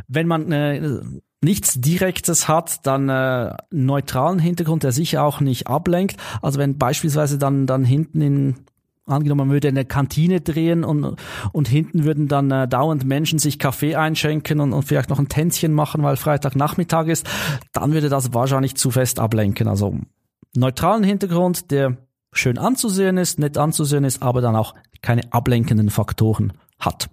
Wenn 0.08 0.26
man 0.26 0.50
äh, 0.50 1.00
nichts 1.40 1.80
Direktes 1.80 2.48
hat, 2.48 2.86
dann 2.86 3.08
äh, 3.08 3.54
neutralen 3.70 4.38
Hintergrund, 4.38 4.82
der 4.82 4.92
sicher 4.92 5.24
auch 5.24 5.40
nicht 5.40 5.66
ablenkt. 5.66 6.16
Also 6.42 6.58
wenn 6.58 6.78
beispielsweise 6.78 7.38
dann 7.38 7.66
dann 7.66 7.84
hinten 7.84 8.20
in 8.20 8.54
angenommen 9.06 9.48
man 9.48 9.50
würde 9.50 9.68
eine 9.68 9.84
Kantine 9.84 10.40
drehen 10.40 10.84
und 10.84 11.16
und 11.52 11.68
hinten 11.68 12.04
würden 12.04 12.28
dann 12.28 12.50
äh, 12.50 12.68
dauernd 12.68 13.04
Menschen 13.04 13.38
sich 13.38 13.58
Kaffee 13.58 13.96
einschenken 13.96 14.60
und, 14.60 14.72
und 14.72 14.82
vielleicht 14.82 15.08
noch 15.08 15.18
ein 15.18 15.28
Tänzchen 15.28 15.72
machen, 15.72 16.02
weil 16.02 16.16
Freitagnachmittag 16.16 17.06
ist, 17.06 17.26
dann 17.72 17.92
würde 17.92 18.08
das 18.08 18.34
wahrscheinlich 18.34 18.74
zu 18.76 18.90
fest 18.90 19.18
ablenken. 19.18 19.68
Also 19.68 19.98
neutralen 20.54 21.04
Hintergrund, 21.04 21.70
der 21.70 21.96
schön 22.32 22.58
anzusehen 22.58 23.16
ist, 23.16 23.38
nett 23.38 23.56
anzusehen 23.56 24.04
ist, 24.04 24.22
aber 24.22 24.40
dann 24.40 24.56
auch 24.56 24.74
keine 25.00 25.32
ablenkenden 25.32 25.90
Faktoren 25.90 26.52
hat. 26.78 27.08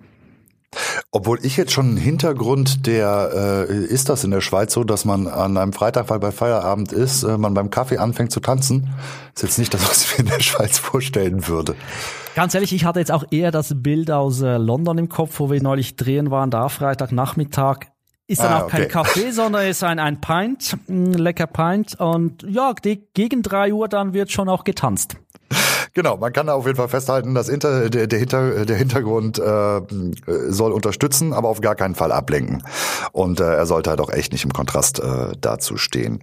Obwohl 1.15 1.39
ich 1.43 1.55
jetzt 1.55 1.71
schon 1.71 1.85
einen 1.87 1.97
Hintergrund, 1.97 2.85
der 2.87 3.67
äh, 3.69 3.85
ist 3.85 4.09
das 4.09 4.25
in 4.25 4.31
der 4.31 4.41
Schweiz 4.41 4.73
so, 4.73 4.83
dass 4.83 5.05
man 5.05 5.27
an 5.27 5.55
einem 5.55 5.71
Freitag, 5.71 6.09
weil 6.09 6.19
bei 6.19 6.33
Feierabend 6.33 6.91
ist, 6.91 7.23
äh, 7.23 7.37
man 7.37 7.53
beim 7.53 7.69
Kaffee 7.69 7.99
anfängt 7.99 8.33
zu 8.33 8.41
tanzen. 8.41 8.89
Ist 9.33 9.43
jetzt 9.43 9.57
nicht 9.57 9.73
das, 9.73 9.89
was 9.89 10.03
ich 10.03 10.17
mir 10.17 10.25
in 10.25 10.29
der 10.29 10.41
Schweiz 10.41 10.77
vorstellen 10.77 11.47
würde. 11.47 11.75
Ganz 12.35 12.53
ehrlich, 12.53 12.73
ich 12.73 12.83
hatte 12.83 12.99
jetzt 12.99 13.13
auch 13.13 13.23
eher 13.31 13.51
das 13.51 13.81
Bild 13.81 14.11
aus 14.11 14.41
äh, 14.41 14.57
London 14.57 14.97
im 14.97 15.07
Kopf, 15.07 15.39
wo 15.39 15.49
wir 15.49 15.63
neulich 15.63 15.95
drehen 15.95 16.31
waren, 16.31 16.51
da 16.51 16.67
Freitagnachmittag. 16.67 17.85
Ist 18.27 18.41
dann 18.41 18.51
Ah, 18.51 18.63
auch 18.63 18.67
kein 18.67 18.81
okay. 18.81 18.91
Kaffee, 18.91 19.31
sondern 19.31 19.67
ist 19.67 19.85
ein, 19.85 19.99
ein 19.99 20.19
Pint, 20.19 20.75
ein 20.89 21.13
lecker 21.13 21.47
Pint. 21.47 21.97
Und 21.97 22.43
ja, 22.43 22.73
gegen 23.13 23.41
drei 23.41 23.71
Uhr 23.71 23.87
dann 23.87 24.13
wird 24.13 24.33
schon 24.33 24.49
auch 24.49 24.65
getanzt. 24.65 25.15
Genau, 25.95 26.17
man 26.17 26.33
kann 26.33 26.47
da 26.47 26.55
auf 26.55 26.65
jeden 26.65 26.75
Fall 26.75 26.89
festhalten, 26.89 27.33
dass 27.35 27.47
Inter, 27.47 27.89
der, 27.89 28.07
der, 28.07 28.19
Hinter, 28.19 28.65
der 28.65 28.75
Hintergrund 28.75 29.39
äh, 29.39 29.81
soll 30.49 30.73
unterstützen, 30.73 31.31
aber 31.31 31.47
auf 31.47 31.61
gar 31.61 31.75
keinen 31.75 31.95
Fall 31.95 32.11
ablenken. 32.11 32.63
Und 33.13 33.39
äh, 33.39 33.55
er 33.55 33.65
sollte 33.65 33.91
halt 33.91 34.01
auch 34.01 34.09
echt 34.09 34.33
nicht 34.33 34.43
im 34.43 34.51
Kontrast 34.51 34.99
äh, 34.99 35.31
dazu 35.39 35.77
stehen. 35.77 36.19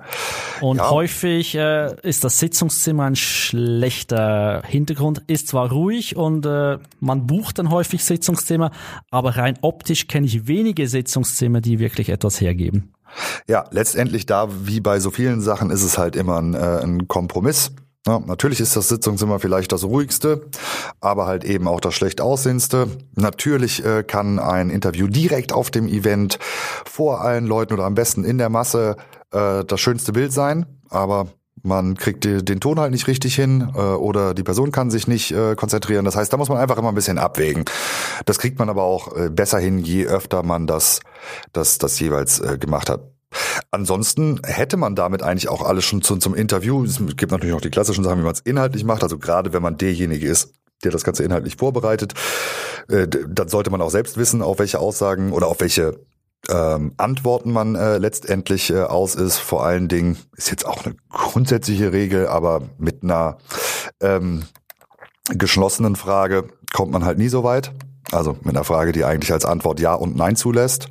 Und 0.60 0.76
Ja. 0.76 0.90
häufig 0.90 1.54
äh, 1.54 1.96
ist 2.02 2.22
das 2.22 2.38
Sitzungszimmer 2.38 3.04
ein 3.04 3.16
schlechter 3.16 4.62
Hintergrund, 4.66 5.22
ist 5.26 5.48
zwar 5.48 5.70
ruhig 5.72 6.16
und 6.16 6.44
äh, 6.44 6.76
man 7.00 7.26
bucht 7.26 7.58
dann 7.58 7.70
häufig 7.70 8.04
Sitzungszimmer, 8.04 8.72
aber 9.10 9.38
rein 9.38 9.58
optisch 9.62 10.06
kenne 10.06 10.26
ich 10.26 10.46
wenige 10.46 10.86
Sitzungszimmer, 10.86 11.62
die 11.62 11.78
wirklich 11.78 12.10
etwas 12.10 12.42
hergeben. 12.42 12.92
Ja, 13.48 13.64
letztendlich 13.70 14.26
da, 14.26 14.48
wie 14.64 14.80
bei 14.80 15.00
so 15.00 15.10
vielen 15.10 15.40
Sachen, 15.40 15.70
ist 15.70 15.82
es 15.82 15.96
halt 15.96 16.14
immer 16.14 16.38
ein, 16.40 16.52
äh, 16.52 16.80
ein 16.82 17.08
Kompromiss. 17.08 17.72
Ja, 18.06 18.18
natürlich 18.18 18.60
ist 18.60 18.74
das 18.74 18.88
Sitzungszimmer 18.88 19.38
vielleicht 19.38 19.70
das 19.70 19.84
ruhigste, 19.84 20.46
aber 21.00 21.26
halt 21.26 21.44
eben 21.44 21.68
auch 21.68 21.80
das 21.80 21.94
schlecht 21.94 22.20
aussehendste. 22.20 22.88
Natürlich 23.14 23.84
äh, 23.84 24.02
kann 24.02 24.40
ein 24.40 24.70
Interview 24.70 25.06
direkt 25.06 25.52
auf 25.52 25.70
dem 25.70 25.86
Event 25.86 26.40
vor 26.84 27.20
allen 27.20 27.46
Leuten 27.46 27.74
oder 27.74 27.84
am 27.84 27.94
besten 27.94 28.24
in 28.24 28.38
der 28.38 28.48
Masse 28.48 28.96
äh, 29.30 29.64
das 29.64 29.80
schönste 29.80 30.12
Bild 30.12 30.32
sein, 30.32 30.66
aber 30.90 31.28
man 31.62 31.96
kriegt 31.96 32.24
die, 32.24 32.44
den 32.44 32.58
Ton 32.58 32.80
halt 32.80 32.90
nicht 32.90 33.06
richtig 33.06 33.36
hin 33.36 33.72
äh, 33.74 33.78
oder 33.78 34.34
die 34.34 34.42
Person 34.42 34.72
kann 34.72 34.90
sich 34.90 35.06
nicht 35.06 35.30
äh, 35.30 35.54
konzentrieren. 35.54 36.04
Das 36.04 36.16
heißt, 36.16 36.32
da 36.32 36.36
muss 36.36 36.48
man 36.48 36.58
einfach 36.58 36.78
immer 36.78 36.88
ein 36.88 36.96
bisschen 36.96 37.18
abwägen. 37.18 37.64
Das 38.26 38.38
kriegt 38.38 38.58
man 38.58 38.68
aber 38.68 38.82
auch 38.82 39.16
äh, 39.16 39.30
besser 39.30 39.60
hin, 39.60 39.78
je 39.78 40.06
öfter 40.06 40.42
man 40.42 40.66
das, 40.66 40.98
das, 41.52 41.78
das 41.78 42.00
jeweils 42.00 42.40
äh, 42.40 42.58
gemacht 42.58 42.90
hat. 42.90 43.02
Ansonsten 43.70 44.40
hätte 44.44 44.76
man 44.76 44.94
damit 44.94 45.22
eigentlich 45.22 45.48
auch 45.48 45.62
alles 45.62 45.84
schon 45.84 46.02
zum, 46.02 46.20
zum 46.20 46.34
Interview. 46.34 46.84
Es 46.84 47.00
gibt 47.16 47.32
natürlich 47.32 47.54
noch 47.54 47.60
die 47.60 47.70
klassischen 47.70 48.04
Sachen, 48.04 48.18
wie 48.18 48.24
man 48.24 48.32
es 48.32 48.40
inhaltlich 48.40 48.84
macht. 48.84 49.02
Also 49.02 49.18
gerade 49.18 49.52
wenn 49.52 49.62
man 49.62 49.78
derjenige 49.78 50.26
ist, 50.26 50.54
der 50.84 50.90
das 50.90 51.04
Ganze 51.04 51.22
inhaltlich 51.24 51.56
vorbereitet, 51.56 52.14
äh, 52.88 53.06
dann 53.08 53.48
sollte 53.48 53.70
man 53.70 53.80
auch 53.80 53.90
selbst 53.90 54.16
wissen, 54.16 54.42
auf 54.42 54.58
welche 54.58 54.78
Aussagen 54.78 55.32
oder 55.32 55.46
auf 55.46 55.60
welche 55.60 56.00
ähm, 56.48 56.92
Antworten 56.96 57.52
man 57.52 57.76
äh, 57.76 57.98
letztendlich 57.98 58.70
äh, 58.70 58.82
aus 58.82 59.14
ist. 59.14 59.38
Vor 59.38 59.64
allen 59.64 59.88
Dingen 59.88 60.18
ist 60.36 60.50
jetzt 60.50 60.66
auch 60.66 60.84
eine 60.84 60.96
grundsätzliche 61.10 61.92
Regel, 61.92 62.26
aber 62.26 62.62
mit 62.78 63.02
einer 63.02 63.38
ähm, 64.00 64.44
geschlossenen 65.28 65.96
Frage 65.96 66.48
kommt 66.72 66.90
man 66.90 67.04
halt 67.04 67.18
nie 67.18 67.28
so 67.28 67.44
weit. 67.44 67.72
Also 68.10 68.36
mit 68.42 68.54
einer 68.54 68.64
Frage, 68.64 68.92
die 68.92 69.04
eigentlich 69.04 69.32
als 69.32 69.44
Antwort 69.44 69.80
Ja 69.80 69.94
und 69.94 70.16
Nein 70.16 70.36
zulässt. 70.36 70.88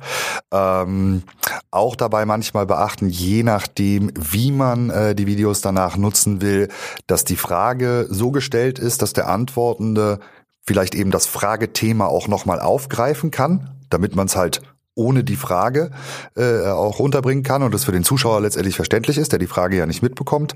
Ähm, 0.50 1.22
auch 1.70 1.94
dabei 1.94 2.24
manchmal 2.24 2.66
beachten, 2.66 3.08
je 3.08 3.42
nachdem, 3.42 4.12
wie 4.18 4.50
man 4.50 4.90
äh, 4.90 5.14
die 5.14 5.26
Videos 5.26 5.60
danach 5.60 5.96
nutzen 5.96 6.40
will, 6.40 6.68
dass 7.06 7.24
die 7.24 7.36
Frage 7.36 8.06
so 8.08 8.30
gestellt 8.30 8.78
ist, 8.78 9.02
dass 9.02 9.12
der 9.12 9.28
Antwortende 9.28 10.20
vielleicht 10.62 10.94
eben 10.94 11.10
das 11.10 11.26
Fragethema 11.26 12.06
auch 12.06 12.28
nochmal 12.28 12.60
aufgreifen 12.60 13.30
kann, 13.30 13.70
damit 13.90 14.16
man 14.16 14.26
es 14.26 14.36
halt 14.36 14.62
ohne 14.94 15.24
die 15.24 15.36
Frage 15.36 15.90
äh, 16.36 16.68
auch 16.68 16.98
unterbringen 16.98 17.42
kann 17.42 17.62
und 17.62 17.74
es 17.74 17.84
für 17.84 17.92
den 17.92 18.04
Zuschauer 18.04 18.40
letztendlich 18.40 18.76
verständlich 18.76 19.18
ist, 19.18 19.32
der 19.32 19.38
die 19.38 19.46
Frage 19.46 19.76
ja 19.76 19.86
nicht 19.86 20.02
mitbekommt. 20.02 20.54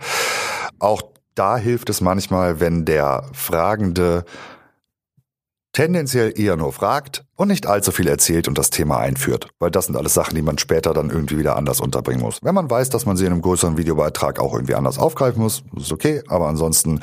Auch 0.78 1.02
da 1.34 1.56
hilft 1.56 1.90
es 1.90 2.00
manchmal, 2.00 2.60
wenn 2.60 2.84
der 2.84 3.24
Fragende 3.32 4.24
tendenziell 5.76 6.32
eher 6.40 6.56
nur 6.56 6.72
fragt 6.72 7.26
und 7.36 7.48
nicht 7.48 7.66
allzu 7.66 7.92
viel 7.92 8.08
erzählt 8.08 8.48
und 8.48 8.56
das 8.56 8.70
Thema 8.70 8.96
einführt, 8.96 9.50
weil 9.58 9.70
das 9.70 9.84
sind 9.84 9.96
alles 9.96 10.14
Sachen, 10.14 10.34
die 10.34 10.40
man 10.40 10.56
später 10.56 10.94
dann 10.94 11.10
irgendwie 11.10 11.36
wieder 11.36 11.54
anders 11.54 11.80
unterbringen 11.80 12.22
muss. 12.22 12.38
Wenn 12.42 12.54
man 12.54 12.70
weiß, 12.70 12.88
dass 12.88 13.04
man 13.04 13.18
sie 13.18 13.26
in 13.26 13.32
einem 13.32 13.42
größeren 13.42 13.76
Videobeitrag 13.76 14.40
auch 14.40 14.54
irgendwie 14.54 14.74
anders 14.74 14.98
aufgreifen 14.98 15.42
muss, 15.42 15.64
ist 15.76 15.92
okay, 15.92 16.22
aber 16.28 16.48
ansonsten 16.48 17.00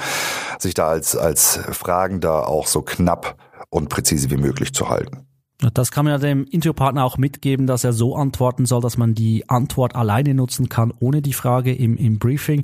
sich 0.57 0.73
da 0.73 0.87
als, 0.87 1.15
als 1.15 1.59
Fragender 1.69 2.47
auch 2.47 2.65
so 2.65 2.81
knapp 2.81 3.35
und 3.69 3.89
präzise 3.89 4.31
wie 4.31 4.37
möglich 4.37 4.73
zu 4.73 4.89
halten. 4.89 5.27
Das 5.73 5.91
kann 5.91 6.05
man 6.05 6.13
ja 6.13 6.17
dem 6.17 6.45
Interviewpartner 6.45 7.05
auch 7.05 7.17
mitgeben, 7.17 7.67
dass 7.67 7.83
er 7.83 7.93
so 7.93 8.15
antworten 8.15 8.65
soll, 8.65 8.81
dass 8.81 8.97
man 8.97 9.13
die 9.13 9.47
Antwort 9.49 9.95
alleine 9.95 10.33
nutzen 10.33 10.67
kann, 10.67 10.91
ohne 10.99 11.21
die 11.21 11.33
Frage 11.33 11.73
im, 11.73 11.95
im 11.95 12.17
Briefing. 12.17 12.63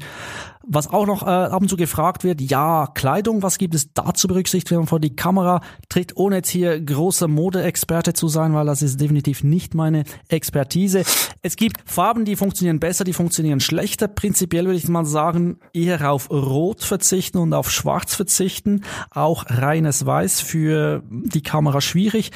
Was 0.71 0.87
auch 0.87 1.07
noch 1.07 1.23
äh, 1.23 1.25
ab 1.25 1.63
und 1.63 1.67
zu 1.67 1.77
gefragt 1.77 2.23
wird, 2.23 2.41
ja, 2.41 2.85
Kleidung, 2.93 3.41
was 3.41 3.57
gibt 3.57 3.73
es 3.73 3.91
da 3.91 4.13
zu 4.13 4.27
berücksichtigen, 4.27 4.85
vor 4.85 4.99
die 4.99 5.15
Kamera 5.15 5.61
tritt, 5.89 6.15
ohne 6.15 6.37
jetzt 6.37 6.49
hier 6.49 6.79
großer 6.79 7.27
Modeexperte 7.27 8.13
zu 8.13 8.27
sein, 8.27 8.53
weil 8.53 8.67
das 8.67 8.83
ist 8.83 9.01
definitiv 9.01 9.43
nicht 9.43 9.73
meine 9.73 10.03
Expertise. 10.27 11.05
Es 11.41 11.55
gibt 11.55 11.77
Farben, 11.89 12.23
die 12.23 12.35
funktionieren 12.35 12.79
besser, 12.79 13.03
die 13.03 13.13
funktionieren 13.13 13.61
schlechter. 13.61 14.07
Prinzipiell 14.07 14.65
würde 14.65 14.77
ich 14.77 14.87
mal 14.87 15.05
sagen, 15.05 15.57
eher 15.73 16.11
auf 16.11 16.29
Rot 16.29 16.83
verzichten 16.83 17.39
und 17.39 17.53
auf 17.55 17.71
Schwarz 17.71 18.13
verzichten. 18.13 18.83
Auch 19.09 19.45
reines 19.47 20.05
Weiß 20.05 20.39
für 20.39 21.01
die 21.09 21.41
Kamera 21.41 21.81
schwierig. 21.81 22.29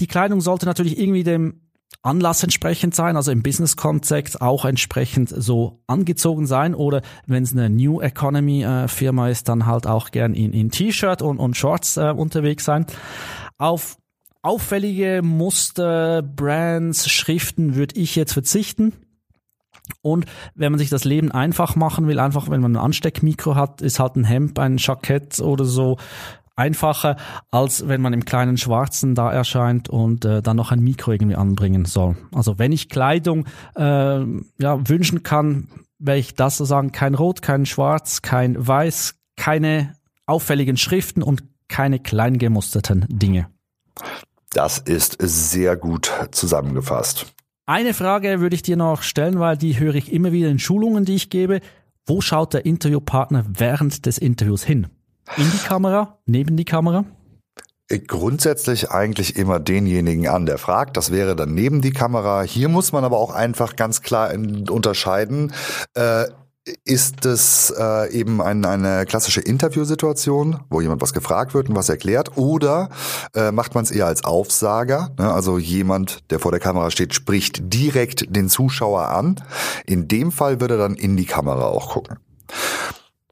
Die 0.00 0.06
Kleidung 0.06 0.40
sollte 0.40 0.64
natürlich 0.64 0.98
irgendwie 0.98 1.24
dem 1.24 1.60
Anlass 2.02 2.42
entsprechend 2.42 2.94
sein, 2.94 3.16
also 3.16 3.32
im 3.32 3.42
Business-Kontext 3.42 4.40
auch 4.40 4.64
entsprechend 4.64 5.28
so 5.28 5.82
angezogen 5.86 6.46
sein 6.46 6.74
oder 6.74 7.02
wenn 7.26 7.42
es 7.42 7.52
eine 7.52 7.68
New 7.68 8.00
Economy 8.00 8.64
äh, 8.64 9.30
ist, 9.30 9.48
dann 9.48 9.66
halt 9.66 9.86
auch 9.86 10.10
gern 10.12 10.34
in, 10.34 10.52
in 10.52 10.70
T-Shirt 10.70 11.20
und, 11.20 11.38
und 11.38 11.56
Shorts 11.56 11.96
äh, 11.96 12.12
unterwegs 12.16 12.64
sein. 12.64 12.86
Auf 13.58 13.98
auffällige 14.42 15.22
Muster, 15.24 16.22
Brands, 16.22 17.10
Schriften 17.10 17.74
würde 17.74 17.98
ich 18.00 18.14
jetzt 18.14 18.32
verzichten. 18.32 18.92
Und 20.02 20.26
wenn 20.54 20.72
man 20.72 20.78
sich 20.78 20.90
das 20.90 21.04
Leben 21.04 21.32
einfach 21.32 21.74
machen 21.74 22.06
will, 22.06 22.20
einfach 22.20 22.48
wenn 22.48 22.60
man 22.60 22.76
ein 22.76 22.82
Ansteckmikro 22.82 23.56
hat, 23.56 23.82
ist 23.82 23.98
halt 23.98 24.16
ein 24.16 24.24
Hemd, 24.24 24.58
ein 24.58 24.76
Jackett 24.78 25.40
oder 25.40 25.64
so 25.64 25.98
einfacher, 26.56 27.16
als 27.50 27.86
wenn 27.86 28.00
man 28.00 28.12
im 28.12 28.24
kleinen 28.24 28.56
Schwarzen 28.56 29.14
da 29.14 29.30
erscheint 29.30 29.88
und 29.88 30.24
äh, 30.24 30.42
dann 30.42 30.56
noch 30.56 30.72
ein 30.72 30.80
Mikro 30.80 31.12
irgendwie 31.12 31.36
anbringen 31.36 31.84
soll. 31.84 32.16
Also 32.34 32.58
wenn 32.58 32.72
ich 32.72 32.88
Kleidung 32.88 33.46
äh, 33.76 33.80
ja, 33.80 34.88
wünschen 34.88 35.22
kann, 35.22 35.68
werde 35.98 36.20
ich 36.20 36.34
das 36.34 36.56
so 36.56 36.64
sagen, 36.64 36.92
kein 36.92 37.14
Rot, 37.14 37.42
kein 37.42 37.66
Schwarz, 37.66 38.22
kein 38.22 38.66
Weiß, 38.66 39.14
keine 39.36 39.94
auffälligen 40.26 40.76
Schriften 40.76 41.22
und 41.22 41.44
keine 41.68 41.98
klein 41.98 42.38
gemusterten 42.38 43.04
Dinge. 43.08 43.48
Das 44.50 44.78
ist 44.78 45.16
sehr 45.20 45.76
gut 45.76 46.10
zusammengefasst. 46.30 47.26
Eine 47.66 47.94
Frage 47.94 48.40
würde 48.40 48.54
ich 48.54 48.62
dir 48.62 48.76
noch 48.76 49.02
stellen, 49.02 49.38
weil 49.40 49.56
die 49.56 49.78
höre 49.78 49.96
ich 49.96 50.12
immer 50.12 50.32
wieder 50.32 50.48
in 50.48 50.58
Schulungen, 50.58 51.04
die 51.04 51.16
ich 51.16 51.30
gebe. 51.30 51.60
Wo 52.06 52.20
schaut 52.20 52.54
der 52.54 52.64
Interviewpartner 52.64 53.44
während 53.48 54.06
des 54.06 54.18
Interviews 54.18 54.62
hin? 54.62 54.86
In 55.36 55.50
die 55.50 55.58
Kamera? 55.58 56.18
Neben 56.26 56.56
die 56.56 56.64
Kamera? 56.64 57.04
Grundsätzlich 57.88 58.90
eigentlich 58.90 59.36
immer 59.36 59.60
denjenigen 59.60 60.26
an, 60.26 60.46
der 60.46 60.58
fragt. 60.58 60.96
Das 60.96 61.12
wäre 61.12 61.36
dann 61.36 61.54
neben 61.54 61.82
die 61.82 61.92
Kamera. 61.92 62.42
Hier 62.42 62.68
muss 62.68 62.92
man 62.92 63.04
aber 63.04 63.18
auch 63.18 63.32
einfach 63.32 63.76
ganz 63.76 64.02
klar 64.02 64.32
unterscheiden. 64.34 65.52
Äh, 65.94 66.24
ist 66.84 67.24
es 67.24 67.72
äh, 67.78 68.12
eben 68.12 68.42
ein, 68.42 68.64
eine 68.64 69.06
klassische 69.06 69.40
Interviewsituation, 69.40 70.60
wo 70.68 70.80
jemand 70.80 71.00
was 71.00 71.12
gefragt 71.12 71.54
wird 71.54 71.68
und 71.68 71.76
was 71.76 71.88
erklärt, 71.88 72.36
oder 72.36 72.88
äh, 73.34 73.52
macht 73.52 73.76
man 73.76 73.84
es 73.84 73.92
eher 73.92 74.06
als 74.06 74.24
Aufsager? 74.24 75.14
Ne? 75.16 75.32
Also 75.32 75.58
jemand, 75.58 76.28
der 76.32 76.40
vor 76.40 76.50
der 76.50 76.60
Kamera 76.60 76.90
steht, 76.90 77.14
spricht 77.14 77.72
direkt 77.72 78.34
den 78.34 78.48
Zuschauer 78.48 79.08
an. 79.08 79.36
In 79.86 80.08
dem 80.08 80.32
Fall 80.32 80.60
würde 80.60 80.74
er 80.74 80.78
dann 80.78 80.94
in 80.94 81.16
die 81.16 81.26
Kamera 81.26 81.66
auch 81.66 81.90
gucken 81.90 82.18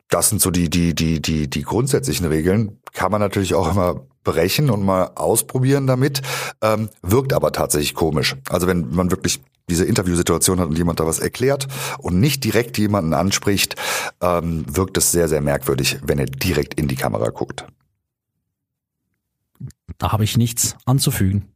das 0.09 0.29
sind 0.29 0.41
so 0.41 0.51
die, 0.51 0.71
die, 0.71 0.95
die, 0.95 1.21
die, 1.21 1.49
die 1.49 1.63
grundsätzlichen 1.63 2.27
Regeln. 2.27 2.79
Kann 2.93 3.11
man 3.11 3.21
natürlich 3.21 3.55
auch 3.55 3.71
immer 3.71 4.07
brechen 4.23 4.71
und 4.71 4.85
mal 4.85 5.13
ausprobieren 5.15 5.87
damit. 5.87 6.23
Ähm, 6.63 6.89
wirkt 7.03 7.33
aber 7.33 7.53
tatsächlich 7.53 7.95
komisch. 7.95 8.37
Also 8.49 8.67
wenn 8.67 8.91
man 8.91 9.11
wirklich 9.11 9.41
diese 9.69 9.85
Interviewsituation 9.85 10.61
hat 10.61 10.69
und 10.69 10.77
jemand 10.77 11.01
da 11.01 11.07
was 11.07 11.19
erklärt 11.19 11.69
und 11.99 12.21
nicht 12.21 12.45
direkt 12.45 12.77
jemanden 12.79 13.15
anspricht, 13.15 13.77
ähm, 14.21 14.65
wirkt 14.69 14.97
es 14.99 15.11
sehr, 15.13 15.29
sehr 15.29 15.41
merkwürdig, 15.41 15.99
wenn 16.03 16.19
er 16.19 16.27
direkt 16.27 16.75
in 16.75 16.89
die 16.89 16.97
Kamera 16.97 17.31
guckt. 17.31 17.65
Da 19.99 20.13
habe 20.13 20.25
ich 20.25 20.37
nichts 20.37 20.77
anzufügen. 20.85 21.49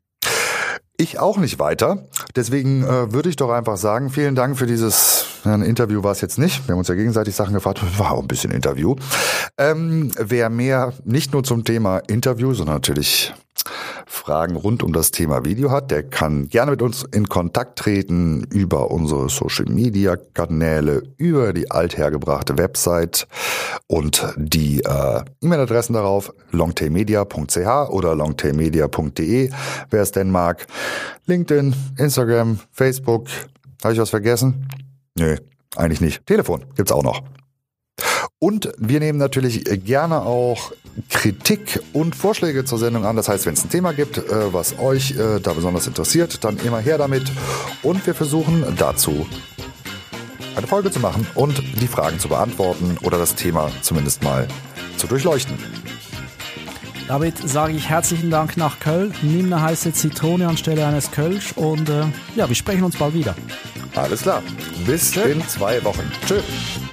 Ich 0.97 1.19
auch 1.19 1.37
nicht 1.37 1.59
weiter. 1.59 2.09
Deswegen 2.35 2.83
äh, 2.83 3.13
würde 3.13 3.29
ich 3.29 3.37
doch 3.37 3.51
einfach 3.51 3.77
sagen, 3.77 4.11
vielen 4.11 4.35
Dank 4.35 4.59
für 4.59 4.67
dieses 4.67 5.18
ein 5.45 5.63
Interview 5.63 6.03
war 6.03 6.13
es 6.13 6.21
jetzt 6.21 6.39
nicht. 6.39 6.67
Wir 6.67 6.73
haben 6.73 6.79
uns 6.79 6.89
ja 6.89 6.95
gegenseitig 6.95 7.35
Sachen 7.35 7.55
gefragt. 7.55 7.81
War 7.99 8.13
auch 8.13 8.23
ein 8.23 8.29
bisschen 8.29 8.51
Interview. 8.51 8.97
Ähm, 9.57 10.13
wer 10.19 10.51
mehr 10.51 10.93
nicht 11.05 11.33
nur 11.33 11.45
zum 11.45 11.65
Thema 11.65 11.99
Interview, 11.99 12.55
sondern 12.55 12.77
natürlich 12.77 13.33
Fragen 14.07 14.57
rund 14.57 14.83
um 14.83 14.93
das 14.93 15.11
Thema 15.11 15.45
Video 15.45 15.71
hat, 15.71 15.91
der 15.91 16.03
kann 16.03 16.49
gerne 16.49 16.73
mit 16.73 16.83
uns 16.83 17.05
in 17.05 17.29
Kontakt 17.29 17.79
treten 17.79 18.43
über 18.51 18.91
unsere 18.91 19.29
Social 19.29 19.67
Media 19.67 20.17
Kanäle, 20.17 21.03
über 21.17 21.53
die 21.53 21.71
althergebrachte 21.71 22.59
Website 22.59 23.27
und 23.87 24.27
die 24.37 24.81
äh, 24.81 25.23
E-Mail-Adressen 25.43 25.95
darauf 25.95 26.33
longtailmedia.ch 26.53 27.91
oder 27.91 28.15
longtailmedia.de, 28.15 29.51
wer 29.91 30.03
es 30.03 30.13
denn 30.13 30.31
mag. 30.31 30.67
LinkedIn, 31.27 31.75
Instagram, 31.99 32.59
Facebook. 32.73 33.27
Habe 33.83 33.95
ich 33.95 34.01
was 34.01 34.11
vergessen? 34.11 34.69
Nö, 35.19 35.37
eigentlich 35.77 36.01
nicht. 36.01 36.27
Telefon 36.27 36.65
gibt's 36.77 36.93
auch 36.93 37.03
noch. 37.03 37.23
Und 38.39 38.71
wir 38.79 39.01
nehmen 39.01 39.19
natürlich 39.19 39.65
gerne 39.85 40.23
auch 40.23 40.73
Kritik 41.11 41.81
und 41.93 42.15
Vorschläge 42.15 42.65
zur 42.65 42.79
Sendung 42.79 43.05
an. 43.05 43.17
Das 43.17 43.29
heißt, 43.29 43.47
wenn 43.47 43.55
es 43.55 43.65
ein 43.65 43.71
Thema 43.71 43.93
gibt, 43.93 44.19
äh, 44.19 44.53
was 44.53 44.79
euch 44.79 45.13
äh, 45.13 45.41
da 45.41 45.53
besonders 45.53 45.87
interessiert, 45.87 46.45
dann 46.45 46.57
immer 46.59 46.79
her 46.79 46.99
damit. 46.99 47.25
Und 47.83 48.07
wir 48.07 48.15
versuchen 48.15 48.65
dazu 48.79 49.27
eine 50.57 50.67
Folge 50.67 50.91
zu 50.91 51.01
machen 51.01 51.27
und 51.35 51.63
die 51.81 51.87
Fragen 51.87 52.19
zu 52.19 52.29
beantworten 52.29 52.99
oder 53.03 53.19
das 53.19 53.35
Thema 53.35 53.71
zumindest 53.83 54.23
mal 54.23 54.47
zu 54.97 55.07
durchleuchten. 55.07 55.57
Damit 57.09 57.39
sage 57.39 57.73
ich 57.73 57.89
herzlichen 57.89 58.31
Dank 58.31 58.57
nach 58.57 58.81
Köln. 58.81 59.15
Nimm 59.23 59.47
eine 59.47 59.63
heiße 59.63 59.93
Zitrone 59.95 60.47
anstelle 60.47 60.85
eines 60.87 61.11
Kölsch 61.11 61.53
und 61.53 61.89
äh, 61.89 62.05
ja, 62.37 62.49
wir 62.49 62.55
sprechen 62.55 62.85
uns 62.85 62.97
bald 62.97 63.15
wieder. 63.15 63.35
Alles 63.99 64.23
klar. 64.23 64.43
Bis 64.87 65.11
Tschö. 65.11 65.23
in 65.23 65.47
zwei 65.49 65.83
Wochen. 65.83 66.11
Tschüss. 66.27 66.88